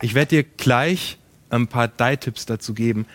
Ich 0.00 0.14
werde 0.14 0.36
dir 0.36 0.42
gleich 0.44 1.18
ein 1.50 1.66
paar 1.66 1.88
Die-Tipps 1.88 2.46
dazu 2.46 2.74
geben, 2.74 3.06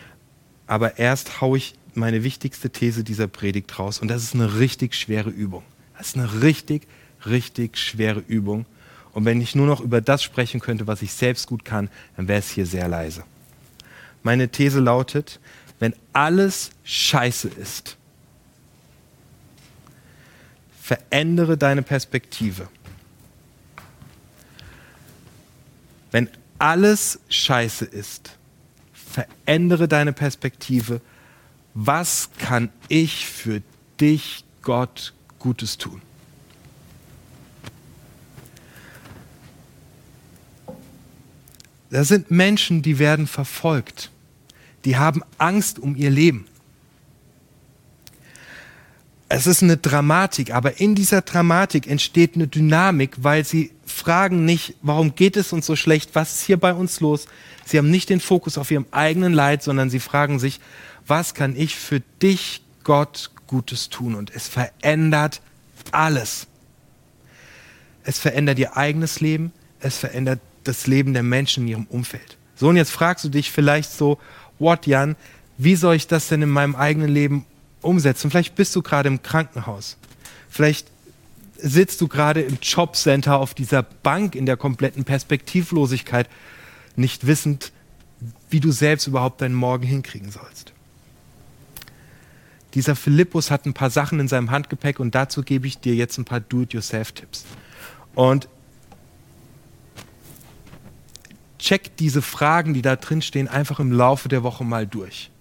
aber 0.67 0.99
erst 0.99 1.41
haue 1.41 1.57
ich 1.57 1.75
meine 1.95 2.23
wichtigste 2.23 2.69
These 2.69 3.03
dieser 3.03 3.27
Predigt 3.27 3.77
raus 3.79 3.99
und 3.99 4.07
das 4.07 4.23
ist 4.23 4.33
eine 4.33 4.59
richtig 4.59 4.95
schwere 4.95 5.29
Übung. 5.29 5.63
Das 5.97 6.07
ist 6.07 6.17
eine 6.17 6.41
richtig, 6.41 6.87
richtig 7.25 7.77
schwere 7.77 8.23
Übung. 8.27 8.65
Und 9.13 9.23
wenn 9.25 9.39
ich 9.39 9.55
nur 9.55 9.65
noch 9.65 9.79
über 9.79 10.01
das 10.01 10.23
sprechen 10.23 10.59
könnte, 10.59 10.87
was 10.87 11.01
ich 11.01 11.13
selbst 11.13 11.47
gut 11.47 11.63
kann, 11.63 11.89
dann 12.17 12.27
wäre 12.27 12.39
es 12.39 12.49
hier 12.49 12.65
sehr 12.65 12.87
leise. 12.87 13.23
Meine 14.23 14.49
These 14.49 14.79
lautet, 14.79 15.39
wenn 15.79 15.93
alles 16.11 16.71
scheiße 16.83 17.47
ist, 17.47 17.97
verändere 20.81 21.57
deine 21.57 21.81
Perspektive. 21.81 22.67
Wenn 26.11 26.29
alles 26.59 27.19
scheiße 27.29 27.85
ist, 27.85 28.37
verändere 28.93 29.87
deine 29.87 30.13
Perspektive. 30.13 31.01
Was 31.77 32.29
kann 32.39 32.69
ich 32.87 33.27
für 33.27 33.61
dich, 33.99 34.45
Gott, 34.61 35.13
Gutes 35.39 35.77
tun? 35.77 36.01
Da 41.89 42.05
sind 42.05 42.31
Menschen, 42.31 42.81
die 42.81 42.97
werden 42.97 43.27
verfolgt. 43.27 44.09
Die 44.85 44.95
haben 44.95 45.21
Angst 45.37 45.77
um 45.77 45.97
ihr 45.97 46.09
Leben. 46.09 46.47
Es 49.27 49.45
ist 49.45 49.61
eine 49.61 49.75
Dramatik, 49.75 50.53
aber 50.53 50.79
in 50.79 50.95
dieser 50.95 51.23
Dramatik 51.23 51.87
entsteht 51.87 52.35
eine 52.35 52.47
Dynamik, 52.47 53.15
weil 53.17 53.43
sie 53.43 53.71
fragen 53.85 54.45
nicht, 54.45 54.75
warum 54.81 55.15
geht 55.15 55.35
es 55.35 55.51
uns 55.51 55.65
so 55.65 55.75
schlecht, 55.75 56.11
was 56.13 56.35
ist 56.35 56.45
hier 56.45 56.57
bei 56.57 56.73
uns 56.73 57.01
los. 57.01 57.25
Sie 57.65 57.77
haben 57.77 57.91
nicht 57.91 58.09
den 58.09 58.21
Fokus 58.21 58.57
auf 58.57 58.71
ihrem 58.71 58.85
eigenen 58.91 59.33
Leid, 59.33 59.61
sondern 59.61 59.89
sie 59.89 59.99
fragen 59.99 60.39
sich, 60.39 60.61
was 61.07 61.33
kann 61.33 61.55
ich 61.55 61.75
für 61.75 62.01
dich, 62.21 62.61
Gott, 62.83 63.31
Gutes 63.47 63.89
tun? 63.89 64.15
Und 64.15 64.33
es 64.33 64.47
verändert 64.47 65.41
alles. 65.91 66.47
Es 68.03 68.19
verändert 68.19 68.59
ihr 68.59 68.77
eigenes 68.77 69.19
Leben, 69.19 69.51
es 69.79 69.97
verändert 69.97 70.39
das 70.63 70.87
Leben 70.87 71.13
der 71.13 71.23
Menschen 71.23 71.63
in 71.63 71.69
ihrem 71.69 71.85
Umfeld. 71.85 72.37
So, 72.55 72.69
und 72.69 72.77
jetzt 72.77 72.91
fragst 72.91 73.25
du 73.25 73.29
dich 73.29 73.51
vielleicht 73.51 73.91
so, 73.91 74.19
what, 74.59 74.87
Jan, 74.87 75.15
wie 75.57 75.75
soll 75.75 75.95
ich 75.95 76.07
das 76.07 76.27
denn 76.27 76.41
in 76.41 76.49
meinem 76.49 76.75
eigenen 76.75 77.09
Leben 77.09 77.45
umsetzen. 77.85 78.29
Vielleicht 78.29 78.55
bist 78.55 78.75
du 78.75 78.81
gerade 78.81 79.07
im 79.07 79.21
Krankenhaus. 79.21 79.97
Vielleicht 80.49 80.87
sitzt 81.57 82.01
du 82.01 82.07
gerade 82.07 82.41
im 82.41 82.57
Jobcenter 82.61 83.37
auf 83.37 83.53
dieser 83.53 83.83
Bank 83.83 84.35
in 84.35 84.45
der 84.45 84.57
kompletten 84.57 85.05
Perspektivlosigkeit, 85.05 86.27
nicht 86.95 87.27
wissend, 87.27 87.71
wie 88.49 88.59
du 88.59 88.71
selbst 88.71 89.07
überhaupt 89.07 89.41
deinen 89.41 89.55
Morgen 89.55 89.85
hinkriegen 89.85 90.31
sollst. 90.31 90.73
Dieser 92.75 92.95
Philippus 92.95 93.51
hat 93.51 93.65
ein 93.65 93.73
paar 93.73 93.89
Sachen 93.89 94.19
in 94.19 94.27
seinem 94.27 94.51
Handgepäck 94.51 94.99
und 94.99 95.15
dazu 95.15 95.41
gebe 95.41 95.65
ich 95.65 95.79
dir 95.79 95.95
jetzt 95.95 96.17
ein 96.17 96.25
paar 96.25 96.41
Do-it-yourself-Tipps. 96.41 97.45
Und 98.13 98.49
check 101.57 101.95
diese 101.97 102.21
Fragen, 102.21 102.73
die 102.73 102.81
da 102.81 102.97
drin 102.97 103.21
stehen, 103.21 103.47
einfach 103.47 103.79
im 103.79 103.91
Laufe 103.91 104.29
der 104.29 104.43
Woche 104.43 104.65
mal 104.65 104.85
durch. 104.85 105.31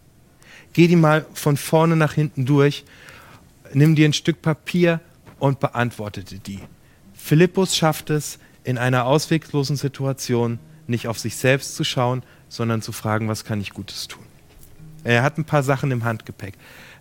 Geh 0.72 0.86
die 0.86 0.96
mal 0.96 1.26
von 1.34 1.56
vorne 1.56 1.96
nach 1.96 2.14
hinten 2.14 2.46
durch, 2.46 2.84
nimm 3.72 3.96
dir 3.96 4.08
ein 4.08 4.12
Stück 4.12 4.40
Papier 4.40 5.00
und 5.38 5.60
beantwortete 5.60 6.38
die. 6.38 6.60
Philippus 7.14 7.76
schafft 7.76 8.10
es, 8.10 8.38
in 8.62 8.78
einer 8.78 9.04
ausweglosen 9.04 9.76
Situation 9.76 10.58
nicht 10.86 11.08
auf 11.08 11.18
sich 11.18 11.36
selbst 11.36 11.74
zu 11.74 11.84
schauen, 11.84 12.22
sondern 12.48 12.80
zu 12.80 12.92
fragen, 12.92 13.28
was 13.28 13.44
kann 13.44 13.60
ich 13.60 13.70
Gutes 13.70 14.08
tun. 14.08 14.24
Er 15.04 15.22
hat 15.22 15.36
ein 15.36 15.44
paar 15.44 15.62
Sachen 15.62 15.90
im 15.90 16.04
Handgepäck. 16.04 16.54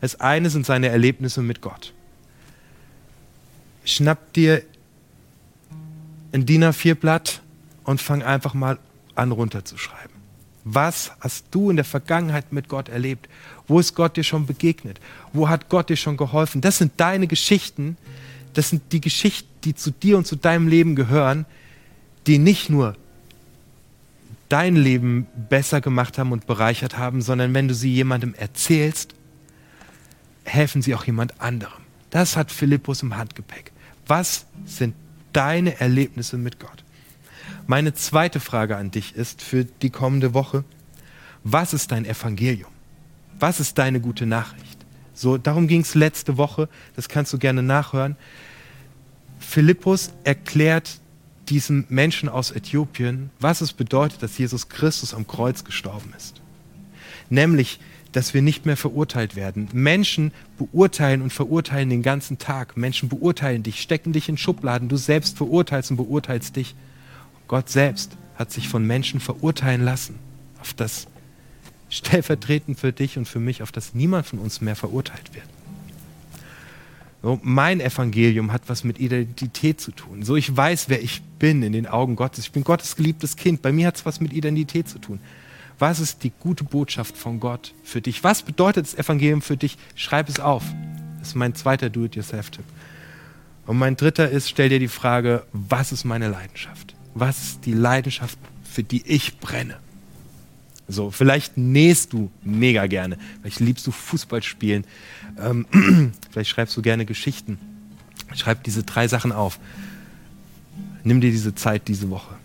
Das 0.03 0.19
eine 0.19 0.49
sind 0.49 0.65
seine 0.65 0.89
Erlebnisse 0.89 1.41
mit 1.41 1.61
Gott. 1.61 1.93
Schnapp 3.85 4.33
dir 4.33 4.61
ein 6.33 6.45
DIN 6.45 6.65
A4-Blatt 6.65 7.39
und 7.85 8.01
fang 8.01 8.21
einfach 8.21 8.53
mal 8.53 8.79
an 9.15 9.31
runterzuschreiben. 9.31 10.11
Was 10.65 11.13
hast 11.21 11.45
du 11.51 11.69
in 11.69 11.77
der 11.77 11.85
Vergangenheit 11.85 12.51
mit 12.51 12.67
Gott 12.67 12.89
erlebt? 12.89 13.29
Wo 13.65 13.79
ist 13.79 13.95
Gott 13.95 14.17
dir 14.17 14.25
schon 14.25 14.45
begegnet? 14.45 14.99
Wo 15.31 15.47
hat 15.47 15.69
Gott 15.69 15.87
dir 15.87 15.95
schon 15.95 16.17
geholfen? 16.17 16.59
Das 16.59 16.79
sind 16.79 16.91
deine 16.97 17.27
Geschichten. 17.27 17.95
Das 18.55 18.71
sind 18.71 18.91
die 18.91 18.99
Geschichten, 18.99 19.47
die 19.63 19.73
zu 19.73 19.91
dir 19.91 20.17
und 20.17 20.27
zu 20.27 20.35
deinem 20.35 20.67
Leben 20.67 20.97
gehören, 20.97 21.45
die 22.27 22.39
nicht 22.39 22.69
nur 22.69 22.97
dein 24.49 24.75
Leben 24.75 25.27
besser 25.47 25.79
gemacht 25.79 26.17
haben 26.17 26.33
und 26.33 26.45
bereichert 26.45 26.97
haben, 26.97 27.21
sondern 27.21 27.53
wenn 27.53 27.69
du 27.69 27.73
sie 27.73 27.93
jemandem 27.93 28.33
erzählst, 28.33 29.15
helfen 30.53 30.81
sie 30.81 30.93
auch 30.95 31.05
jemand 31.05 31.41
anderem. 31.41 31.81
Das 32.09 32.37
hat 32.37 32.51
Philippus 32.51 33.01
im 33.01 33.17
Handgepäck. 33.17 33.71
Was 34.05 34.45
sind 34.65 34.95
deine 35.33 35.79
Erlebnisse 35.79 36.37
mit 36.37 36.59
Gott? 36.59 36.83
Meine 37.65 37.93
zweite 37.93 38.39
Frage 38.39 38.77
an 38.77 38.91
dich 38.91 39.15
ist 39.15 39.41
für 39.41 39.65
die 39.65 39.89
kommende 39.89 40.33
Woche, 40.33 40.63
was 41.43 41.73
ist 41.73 41.91
dein 41.91 42.05
Evangelium? 42.05 42.71
Was 43.39 43.59
ist 43.59 43.77
deine 43.77 43.99
gute 43.99 44.25
Nachricht? 44.25 44.85
So, 45.13 45.37
darum 45.37 45.67
ging 45.67 45.81
es 45.81 45.95
letzte 45.95 46.37
Woche, 46.37 46.69
das 46.95 47.09
kannst 47.09 47.33
du 47.33 47.37
gerne 47.37 47.63
nachhören. 47.63 48.15
Philippus 49.39 50.11
erklärt 50.23 50.99
diesem 51.49 51.85
Menschen 51.89 52.29
aus 52.29 52.51
Äthiopien, 52.51 53.31
was 53.39 53.61
es 53.61 53.73
bedeutet, 53.73 54.23
dass 54.23 54.37
Jesus 54.37 54.69
Christus 54.69 55.13
am 55.13 55.27
Kreuz 55.27 55.63
gestorben 55.63 56.13
ist. 56.15 56.41
Nämlich, 57.29 57.79
dass 58.13 58.33
wir 58.33 58.41
nicht 58.41 58.65
mehr 58.65 58.77
verurteilt 58.77 59.35
werden. 59.35 59.67
Menschen 59.73 60.31
beurteilen 60.57 61.21
und 61.21 61.33
verurteilen 61.33 61.89
den 61.89 62.03
ganzen 62.03 62.37
Tag. 62.37 62.77
Menschen 62.77 63.09
beurteilen 63.09 63.63
dich, 63.63 63.81
stecken 63.81 64.13
dich 64.13 64.29
in 64.29 64.37
Schubladen. 64.37 64.87
Du 64.87 64.97
selbst 64.97 65.37
verurteilst 65.37 65.91
und 65.91 65.97
beurteilst 65.97 66.55
dich. 66.55 66.75
Gott 67.47 67.69
selbst 67.69 68.15
hat 68.35 68.51
sich 68.51 68.69
von 68.69 68.85
Menschen 68.85 69.19
verurteilen 69.19 69.83
lassen, 69.83 70.15
auf 70.61 70.73
das 70.73 71.07
stellvertretend 71.89 72.79
für 72.79 72.91
dich 72.91 73.17
und 73.17 73.27
für 73.27 73.39
mich, 73.39 73.61
auf 73.61 73.71
das 73.71 73.93
niemand 73.93 74.25
von 74.25 74.39
uns 74.39 74.61
mehr 74.61 74.75
verurteilt 74.75 75.33
wird. 75.33 75.45
So, 77.21 77.39
mein 77.41 77.79
Evangelium 77.79 78.51
hat 78.51 78.63
was 78.67 78.83
mit 78.83 78.99
Identität 78.99 79.79
zu 79.79 79.91
tun. 79.91 80.23
So, 80.23 80.35
ich 80.35 80.55
weiß, 80.55 80.89
wer 80.89 81.01
ich 81.01 81.21
bin 81.39 81.63
in 81.63 81.71
den 81.71 81.87
Augen 81.87 82.15
Gottes. 82.15 82.45
Ich 82.45 82.51
bin 82.51 82.63
Gottes 82.63 82.95
geliebtes 82.95 83.37
Kind. 83.37 83.61
Bei 83.61 83.71
mir 83.71 83.87
hat 83.87 83.95
es 83.95 84.05
was 84.05 84.19
mit 84.19 84.33
Identität 84.33 84.89
zu 84.89 84.99
tun. 84.99 85.19
Was 85.83 85.99
ist 85.99 86.23
die 86.23 86.31
gute 86.39 86.63
Botschaft 86.63 87.17
von 87.17 87.41
Gott 87.41 87.73
für 87.83 87.99
dich? 87.99 88.23
Was 88.23 88.41
bedeutet 88.41 88.85
das 88.85 88.95
Evangelium 88.95 89.41
für 89.41 89.57
dich? 89.57 89.77
Schreib 89.95 90.29
es 90.29 90.39
auf. 90.39 90.63
Das 91.19 91.27
ist 91.27 91.35
mein 91.35 91.55
zweiter 91.55 91.89
Do-it-yourself-Tipp. 91.89 92.63
Und 93.65 93.79
mein 93.79 93.97
dritter 93.97 94.29
ist, 94.29 94.49
stell 94.49 94.69
dir 94.69 94.79
die 94.79 94.87
Frage, 94.87 95.45
was 95.51 95.91
ist 95.91 96.05
meine 96.05 96.29
Leidenschaft? 96.29 96.95
Was 97.15 97.43
ist 97.43 97.65
die 97.65 97.73
Leidenschaft, 97.73 98.39
für 98.63 98.81
die 98.81 99.05
ich 99.05 99.39
brenne? 99.39 99.75
So, 100.87 101.11
vielleicht 101.11 101.57
nähst 101.57 102.13
du 102.13 102.31
mega 102.43 102.87
gerne. 102.87 103.17
Vielleicht 103.41 103.59
liebst 103.59 103.85
du 103.85 103.91
Fußball 103.91 104.41
spielen. 104.41 104.85
Ähm, 105.37 106.13
vielleicht 106.31 106.51
schreibst 106.51 106.77
du 106.77 106.81
gerne 106.81 107.05
Geschichten. 107.05 107.59
Schreib 108.35 108.63
diese 108.63 108.83
drei 108.83 109.09
Sachen 109.09 109.33
auf. 109.33 109.59
Nimm 111.03 111.19
dir 111.19 111.31
diese 111.31 111.55
Zeit 111.55 111.89
diese 111.89 112.09
Woche 112.09 112.35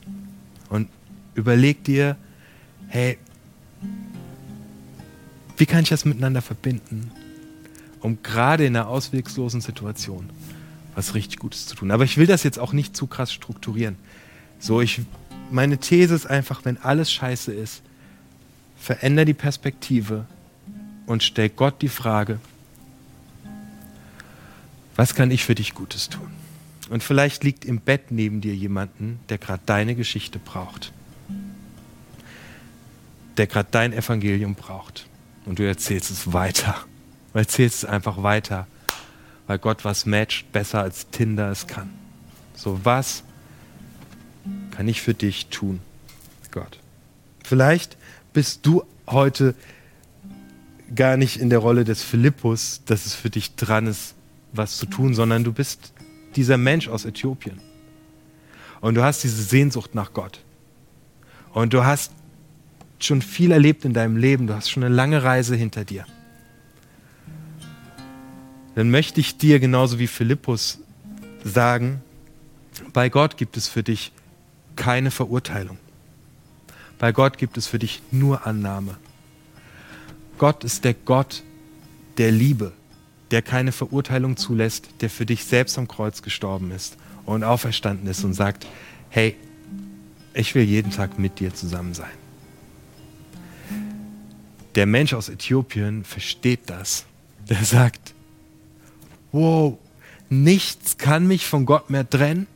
und 0.71 0.89
überleg 1.37 1.85
dir, 1.85 2.17
hey, 2.89 3.17
wie 5.59 5.67
kann 5.67 5.83
ich 5.83 5.89
das 5.89 6.05
miteinander 6.05 6.43
verbinden, 6.43 7.11
um 8.01 8.23
gerade 8.23 8.65
in 8.65 8.77
einer 8.77 8.89
auswegslosen 8.89 9.61
Situation 9.61 10.31
was 10.99 11.15
richtig 11.15 11.39
Gutes 11.39 11.67
zu 11.67 11.77
tun. 11.77 11.93
Aber 11.93 12.03
ich 12.03 12.17
will 12.17 12.27
das 12.27 12.43
jetzt 12.43 12.59
auch 12.59 12.73
nicht 12.73 12.97
zu 12.97 13.07
krass 13.07 13.33
strukturieren. 13.33 13.95
So, 14.59 14.81
ich, 14.81 15.03
meine 15.49 15.79
These 15.79 16.13
ist 16.13 16.27
einfach, 16.27 16.65
wenn 16.65 16.77
alles 16.79 17.13
scheiße 17.13 17.53
ist, 17.53 17.83
veränder 18.77 19.25
die 19.25 19.35
Perspektive 19.35 20.27
und 21.07 21.23
stell 21.23 21.51
Gott 21.51 21.83
die 21.83 21.89
Frage, 21.89 22.41
was 24.97 25.15
kann 25.15 25.31
ich 25.31 25.45
für 25.45 25.55
dich 25.55 25.75
Gutes 25.75 26.09
tun? 26.09 26.29
Und 26.91 27.05
vielleicht 27.05 27.45
liegt 27.45 27.65
im 27.65 27.79
Bett 27.79 28.11
neben 28.11 28.41
dir 28.41 28.57
jemanden, 28.57 29.21
der 29.29 29.39
gerade 29.39 29.63
deine 29.67 29.95
Geschichte 29.95 30.41
braucht, 30.41 30.93
der 33.37 33.47
gerade 33.47 33.69
dein 33.71 33.93
Evangelium 33.93 34.57
braucht. 34.57 35.07
Und 35.49 35.59
du 35.59 35.67
erzählst 35.67 36.11
es 36.11 36.35
weiter. 36.35 36.77
Du 37.33 37.39
erzählst 37.39 37.79
es 37.79 37.85
einfach 37.87 38.23
weiter, 38.23 38.67
weil 39.47 39.59
Gott 39.59 39.83
was 39.83 40.05
matcht 40.05 40.53
besser 40.53 40.83
als 40.83 41.09
Tinder 41.09 41.51
es 41.51 41.67
kann. 41.67 41.89
So 42.55 42.81
was 42.85 43.23
kann 44.73 44.87
ich 44.89 45.01
für 45.01 45.15
dich 45.15 45.47
tun, 45.47 45.81
Gott? 46.51 46.79
Vielleicht 47.45 47.97
bist 48.35 48.67
du 48.67 48.85
heute 49.07 49.55
gar 50.95 51.17
nicht 51.17 51.39
in 51.39 51.49
der 51.49 51.61
Rolle 51.61 51.85
des 51.85 52.03
Philippus, 52.03 52.83
dass 52.85 53.07
es 53.07 53.15
für 53.15 53.31
dich 53.31 53.55
dran 53.55 53.87
ist, 53.87 54.15
was 54.53 54.77
zu 54.77 54.85
tun, 54.85 55.15
sondern 55.15 55.45
du 55.45 55.53
bist 55.55 55.95
dieser 56.37 56.59
Mensch 56.59 56.89
aus 56.89 57.07
Äthiopien. 57.07 57.59
Und 58.83 58.97
du 58.97 59.03
hast 59.03 59.25
diese 59.25 59.43
Sehnsucht 59.43 59.95
nach 59.95 60.13
Gott. 60.13 60.41
Und 61.55 61.73
du 61.73 61.87
hast 61.87 62.13
schon 63.05 63.23
viel 63.23 63.51
erlebt 63.51 63.85
in 63.85 63.95
deinem 63.95 64.17
Leben. 64.17 64.47
Du 64.47 64.55
hast 64.55 64.71
schon 64.71 64.85
eine 64.85 64.95
lange 64.95 65.23
Reise 65.23 65.57
hinter 65.57 65.85
dir. 65.85 66.05
Dann 68.75 68.91
möchte 68.91 69.21
ich 69.21 69.39
dir 69.39 69.59
genauso 69.59 69.99
wie 69.99 70.07
Philippus 70.07 70.79
sagen, 71.45 72.01
bei 72.93 73.09
Gott 73.09 73.37
gibt 73.37 73.57
es 73.57 73.69
für 73.69 73.83
dich 73.83 74.13
keine 74.77 75.11
Verurteilung. 75.11 75.79
Bei 76.99 77.13
Gott 77.13 77.39
gibt 77.39 77.57
es 77.57 77.67
für 77.67 77.79
dich 77.79 78.03
nur 78.11 78.47
Annahme. 78.47 78.97
Gott 80.39 80.65
ist 80.65 80.85
der 80.85 80.95
Gott 80.95 81.43
der 82.19 82.31
Liebe, 82.31 82.73
der 83.31 83.43
keine 83.43 83.73
Verurteilung 83.73 84.37
zulässt, 84.37 84.89
der 85.01 85.11
für 85.11 85.27
dich 85.27 85.45
selbst 85.45 85.79
am 85.79 85.89
Kreuz 85.89 86.23
gestorben 86.23 86.71
ist 86.71 86.97
und 87.27 87.45
auferstanden 87.45 88.09
ist 88.09 88.25
und 88.25 88.35
sagt, 88.35 88.67
hey, 89.11 89.37
ich 90.35 90.55
will 90.55 90.63
jeden 90.63 90.93
Tag 90.93 91.19
mit 91.19 91.41
dir 91.41 91.53
zusammen 91.55 91.95
sein. 91.95 92.28
Der 94.75 94.87
Mensch 94.87 95.15
aus 95.15 95.29
Äthiopien 95.29 96.05
versteht 96.05 96.61
das. 96.67 97.05
Der 97.49 97.65
sagt, 97.65 98.15
wow, 99.33 99.79
nichts 100.29 100.99
kann 100.99 101.27
mich 101.27 101.47
von 101.47 101.67
Gott 101.67 101.91
mehr 101.91 102.09
trennen. 102.09 102.47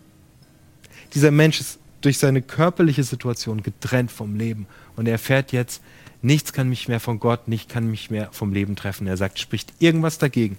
Dieser 1.14 1.30
Mensch 1.30 1.60
ist 1.60 1.78
durch 2.00 2.18
seine 2.18 2.42
körperliche 2.42 3.04
Situation 3.04 3.62
getrennt 3.62 4.10
vom 4.10 4.36
Leben. 4.36 4.66
Und 4.96 5.06
er 5.06 5.12
erfährt 5.12 5.52
jetzt, 5.52 5.80
nichts 6.20 6.52
kann 6.52 6.68
mich 6.68 6.88
mehr 6.88 7.00
von 7.00 7.20
Gott, 7.20 7.48
nichts 7.48 7.72
kann 7.72 7.90
mich 7.90 8.10
mehr 8.10 8.28
vom 8.32 8.52
Leben 8.52 8.76
treffen. 8.76 9.06
Er 9.06 9.16
sagt, 9.16 9.38
spricht 9.38 9.72
irgendwas 9.78 10.18
dagegen. 10.18 10.58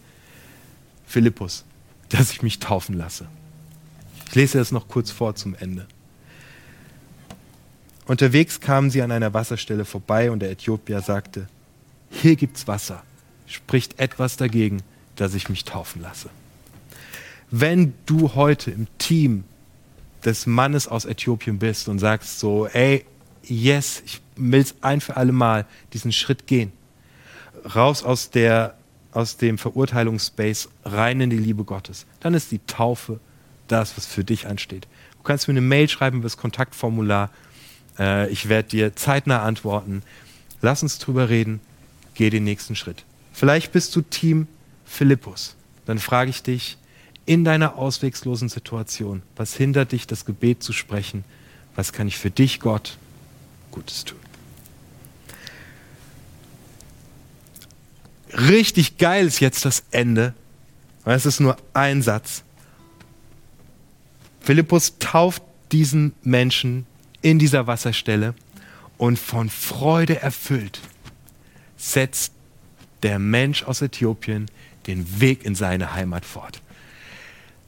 Philippus, 1.05 1.65
dass 2.09 2.31
ich 2.31 2.41
mich 2.41 2.59
taufen 2.59 2.97
lasse. 2.97 3.27
Ich 4.29 4.35
lese 4.35 4.57
das 4.57 4.71
noch 4.71 4.87
kurz 4.87 5.11
vor 5.11 5.35
zum 5.35 5.53
Ende. 5.55 5.85
Unterwegs 8.05 8.59
kamen 8.59 8.89
sie 8.89 9.01
an 9.01 9.11
einer 9.11 9.33
Wasserstelle 9.33 9.85
vorbei 9.85 10.31
und 10.31 10.39
der 10.39 10.51
Äthiopier 10.51 11.01
sagte, 11.01 11.47
hier 12.09 12.35
gibt's 12.35 12.67
Wasser. 12.67 13.03
Spricht 13.47 13.99
etwas 13.99 14.37
dagegen, 14.37 14.81
dass 15.15 15.33
ich 15.33 15.49
mich 15.49 15.63
taufen 15.63 16.01
lasse. 16.01 16.29
Wenn 17.51 17.93
du 18.05 18.35
heute 18.35 18.71
im 18.71 18.87
Team 18.97 19.43
des 20.25 20.45
Mannes 20.45 20.87
aus 20.87 21.05
Äthiopien 21.05 21.59
bist 21.59 21.87
und 21.87 21.99
sagst 21.99 22.39
so, 22.39 22.67
ey, 22.67 23.05
yes, 23.43 24.01
ich 24.05 24.21
will 24.35 24.61
es 24.61 24.75
ein 24.81 25.01
für 25.01 25.17
alle 25.17 25.31
Mal 25.31 25.65
diesen 25.93 26.11
Schritt 26.11 26.47
gehen. 26.47 26.71
Raus 27.75 28.03
aus, 28.03 28.29
der, 28.29 28.75
aus 29.11 29.37
dem 29.37 29.57
Verurteilungsspace, 29.57 30.69
rein 30.85 31.21
in 31.21 31.29
die 31.29 31.37
Liebe 31.37 31.63
Gottes. 31.63 32.05
Dann 32.19 32.33
ist 32.33 32.51
die 32.51 32.59
Taufe 32.65 33.19
das, 33.67 33.95
was 33.97 34.05
für 34.05 34.23
dich 34.23 34.47
ansteht. 34.47 34.87
Du 35.17 35.23
kannst 35.23 35.47
mir 35.47 35.53
eine 35.53 35.61
Mail 35.61 35.87
schreiben 35.87 36.17
über 36.17 36.25
das 36.25 36.37
Kontaktformular. 36.37 37.29
Äh, 37.99 38.29
ich 38.29 38.49
werde 38.49 38.69
dir 38.69 38.95
zeitnah 38.95 39.43
antworten. 39.43 40.03
Lass 40.61 40.83
uns 40.83 40.99
drüber 40.99 41.29
reden. 41.29 41.59
Geh 42.15 42.29
den 42.29 42.43
nächsten 42.43 42.75
Schritt. 42.75 43.03
Vielleicht 43.33 43.71
bist 43.71 43.95
du 43.95 44.01
Team 44.01 44.47
Philippus. 44.85 45.55
Dann 45.85 45.99
frage 45.99 46.29
ich 46.29 46.43
dich, 46.43 46.77
in 47.25 47.43
deiner 47.43 47.77
auswegslosen 47.77 48.49
Situation? 48.49 49.21
Was 49.35 49.55
hindert 49.55 49.91
dich, 49.91 50.07
das 50.07 50.25
Gebet 50.25 50.61
zu 50.61 50.73
sprechen? 50.73 51.23
Was 51.75 51.93
kann 51.93 52.07
ich 52.07 52.17
für 52.17 52.29
dich, 52.29 52.59
Gott, 52.59 52.97
Gutes 53.71 54.03
tun? 54.03 54.19
Richtig 58.33 58.97
geil 58.97 59.27
ist 59.27 59.39
jetzt 59.39 59.63
das 59.63 59.83
Ende, 59.91 60.33
es 61.05 61.25
ist 61.25 61.39
nur 61.39 61.57
ein 61.73 62.01
Satz. 62.01 62.43
Philippus 64.41 64.97
tauft 64.99 65.43
diesen 65.71 66.13
Menschen 66.23 66.85
in 67.23 67.39
dieser 67.39 67.65
Wasserstelle 67.65 68.35
und 68.97 69.17
von 69.17 69.49
Freude 69.49 70.21
erfüllt 70.21 70.79
setzt 71.75 72.33
der 73.01 73.17
Mensch 73.17 73.63
aus 73.63 73.81
Äthiopien 73.81 74.45
den 74.85 75.19
Weg 75.19 75.43
in 75.43 75.55
seine 75.55 75.93
Heimat 75.93 76.25
fort. 76.25 76.61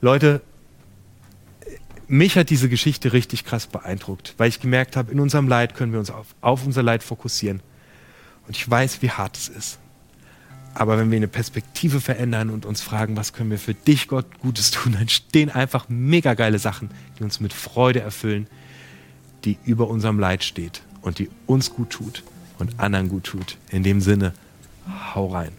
Leute, 0.01 0.41
mich 2.07 2.37
hat 2.37 2.49
diese 2.49 2.69
Geschichte 2.69 3.13
richtig 3.13 3.45
krass 3.45 3.65
beeindruckt, 3.65 4.35
weil 4.37 4.49
ich 4.49 4.59
gemerkt 4.59 4.95
habe, 4.95 5.11
in 5.11 5.19
unserem 5.19 5.47
Leid 5.47 5.73
können 5.73 5.91
wir 5.91 5.99
uns 5.99 6.11
auf, 6.11 6.27
auf 6.41 6.65
unser 6.65 6.83
Leid 6.83 7.01
fokussieren. 7.01 7.61
Und 8.47 8.55
ich 8.55 8.69
weiß, 8.69 9.01
wie 9.01 9.09
hart 9.09 9.35
es 9.37 9.49
ist. 9.49 9.79
Aber 10.75 10.97
wenn 10.97 11.09
wir 11.09 11.15
eine 11.15 11.29
Perspektive 11.29 12.01
verändern 12.01 12.49
und 12.49 12.65
uns 12.65 12.81
fragen, 12.81 13.15
was 13.15 13.33
können 13.33 13.49
wir 13.49 13.57
für 13.57 13.73
dich, 13.73 14.07
Gott, 14.07 14.39
Gutes 14.39 14.71
tun, 14.71 14.93
dann 14.93 15.09
stehen 15.09 15.49
einfach 15.49 15.87
mega 15.87 16.33
geile 16.33 16.59
Sachen, 16.59 16.91
die 17.17 17.23
uns 17.23 17.39
mit 17.39 17.53
Freude 17.53 18.01
erfüllen, 18.01 18.47
die 19.45 19.57
über 19.65 19.87
unserem 19.87 20.19
Leid 20.19 20.43
steht 20.43 20.81
und 21.01 21.19
die 21.19 21.29
uns 21.45 21.73
gut 21.73 21.91
tut 21.91 22.23
und 22.59 22.79
anderen 22.79 23.09
gut 23.09 23.25
tut. 23.25 23.57
In 23.69 23.83
dem 23.83 24.01
Sinne, 24.01 24.33
hau 25.13 25.27
rein. 25.27 25.51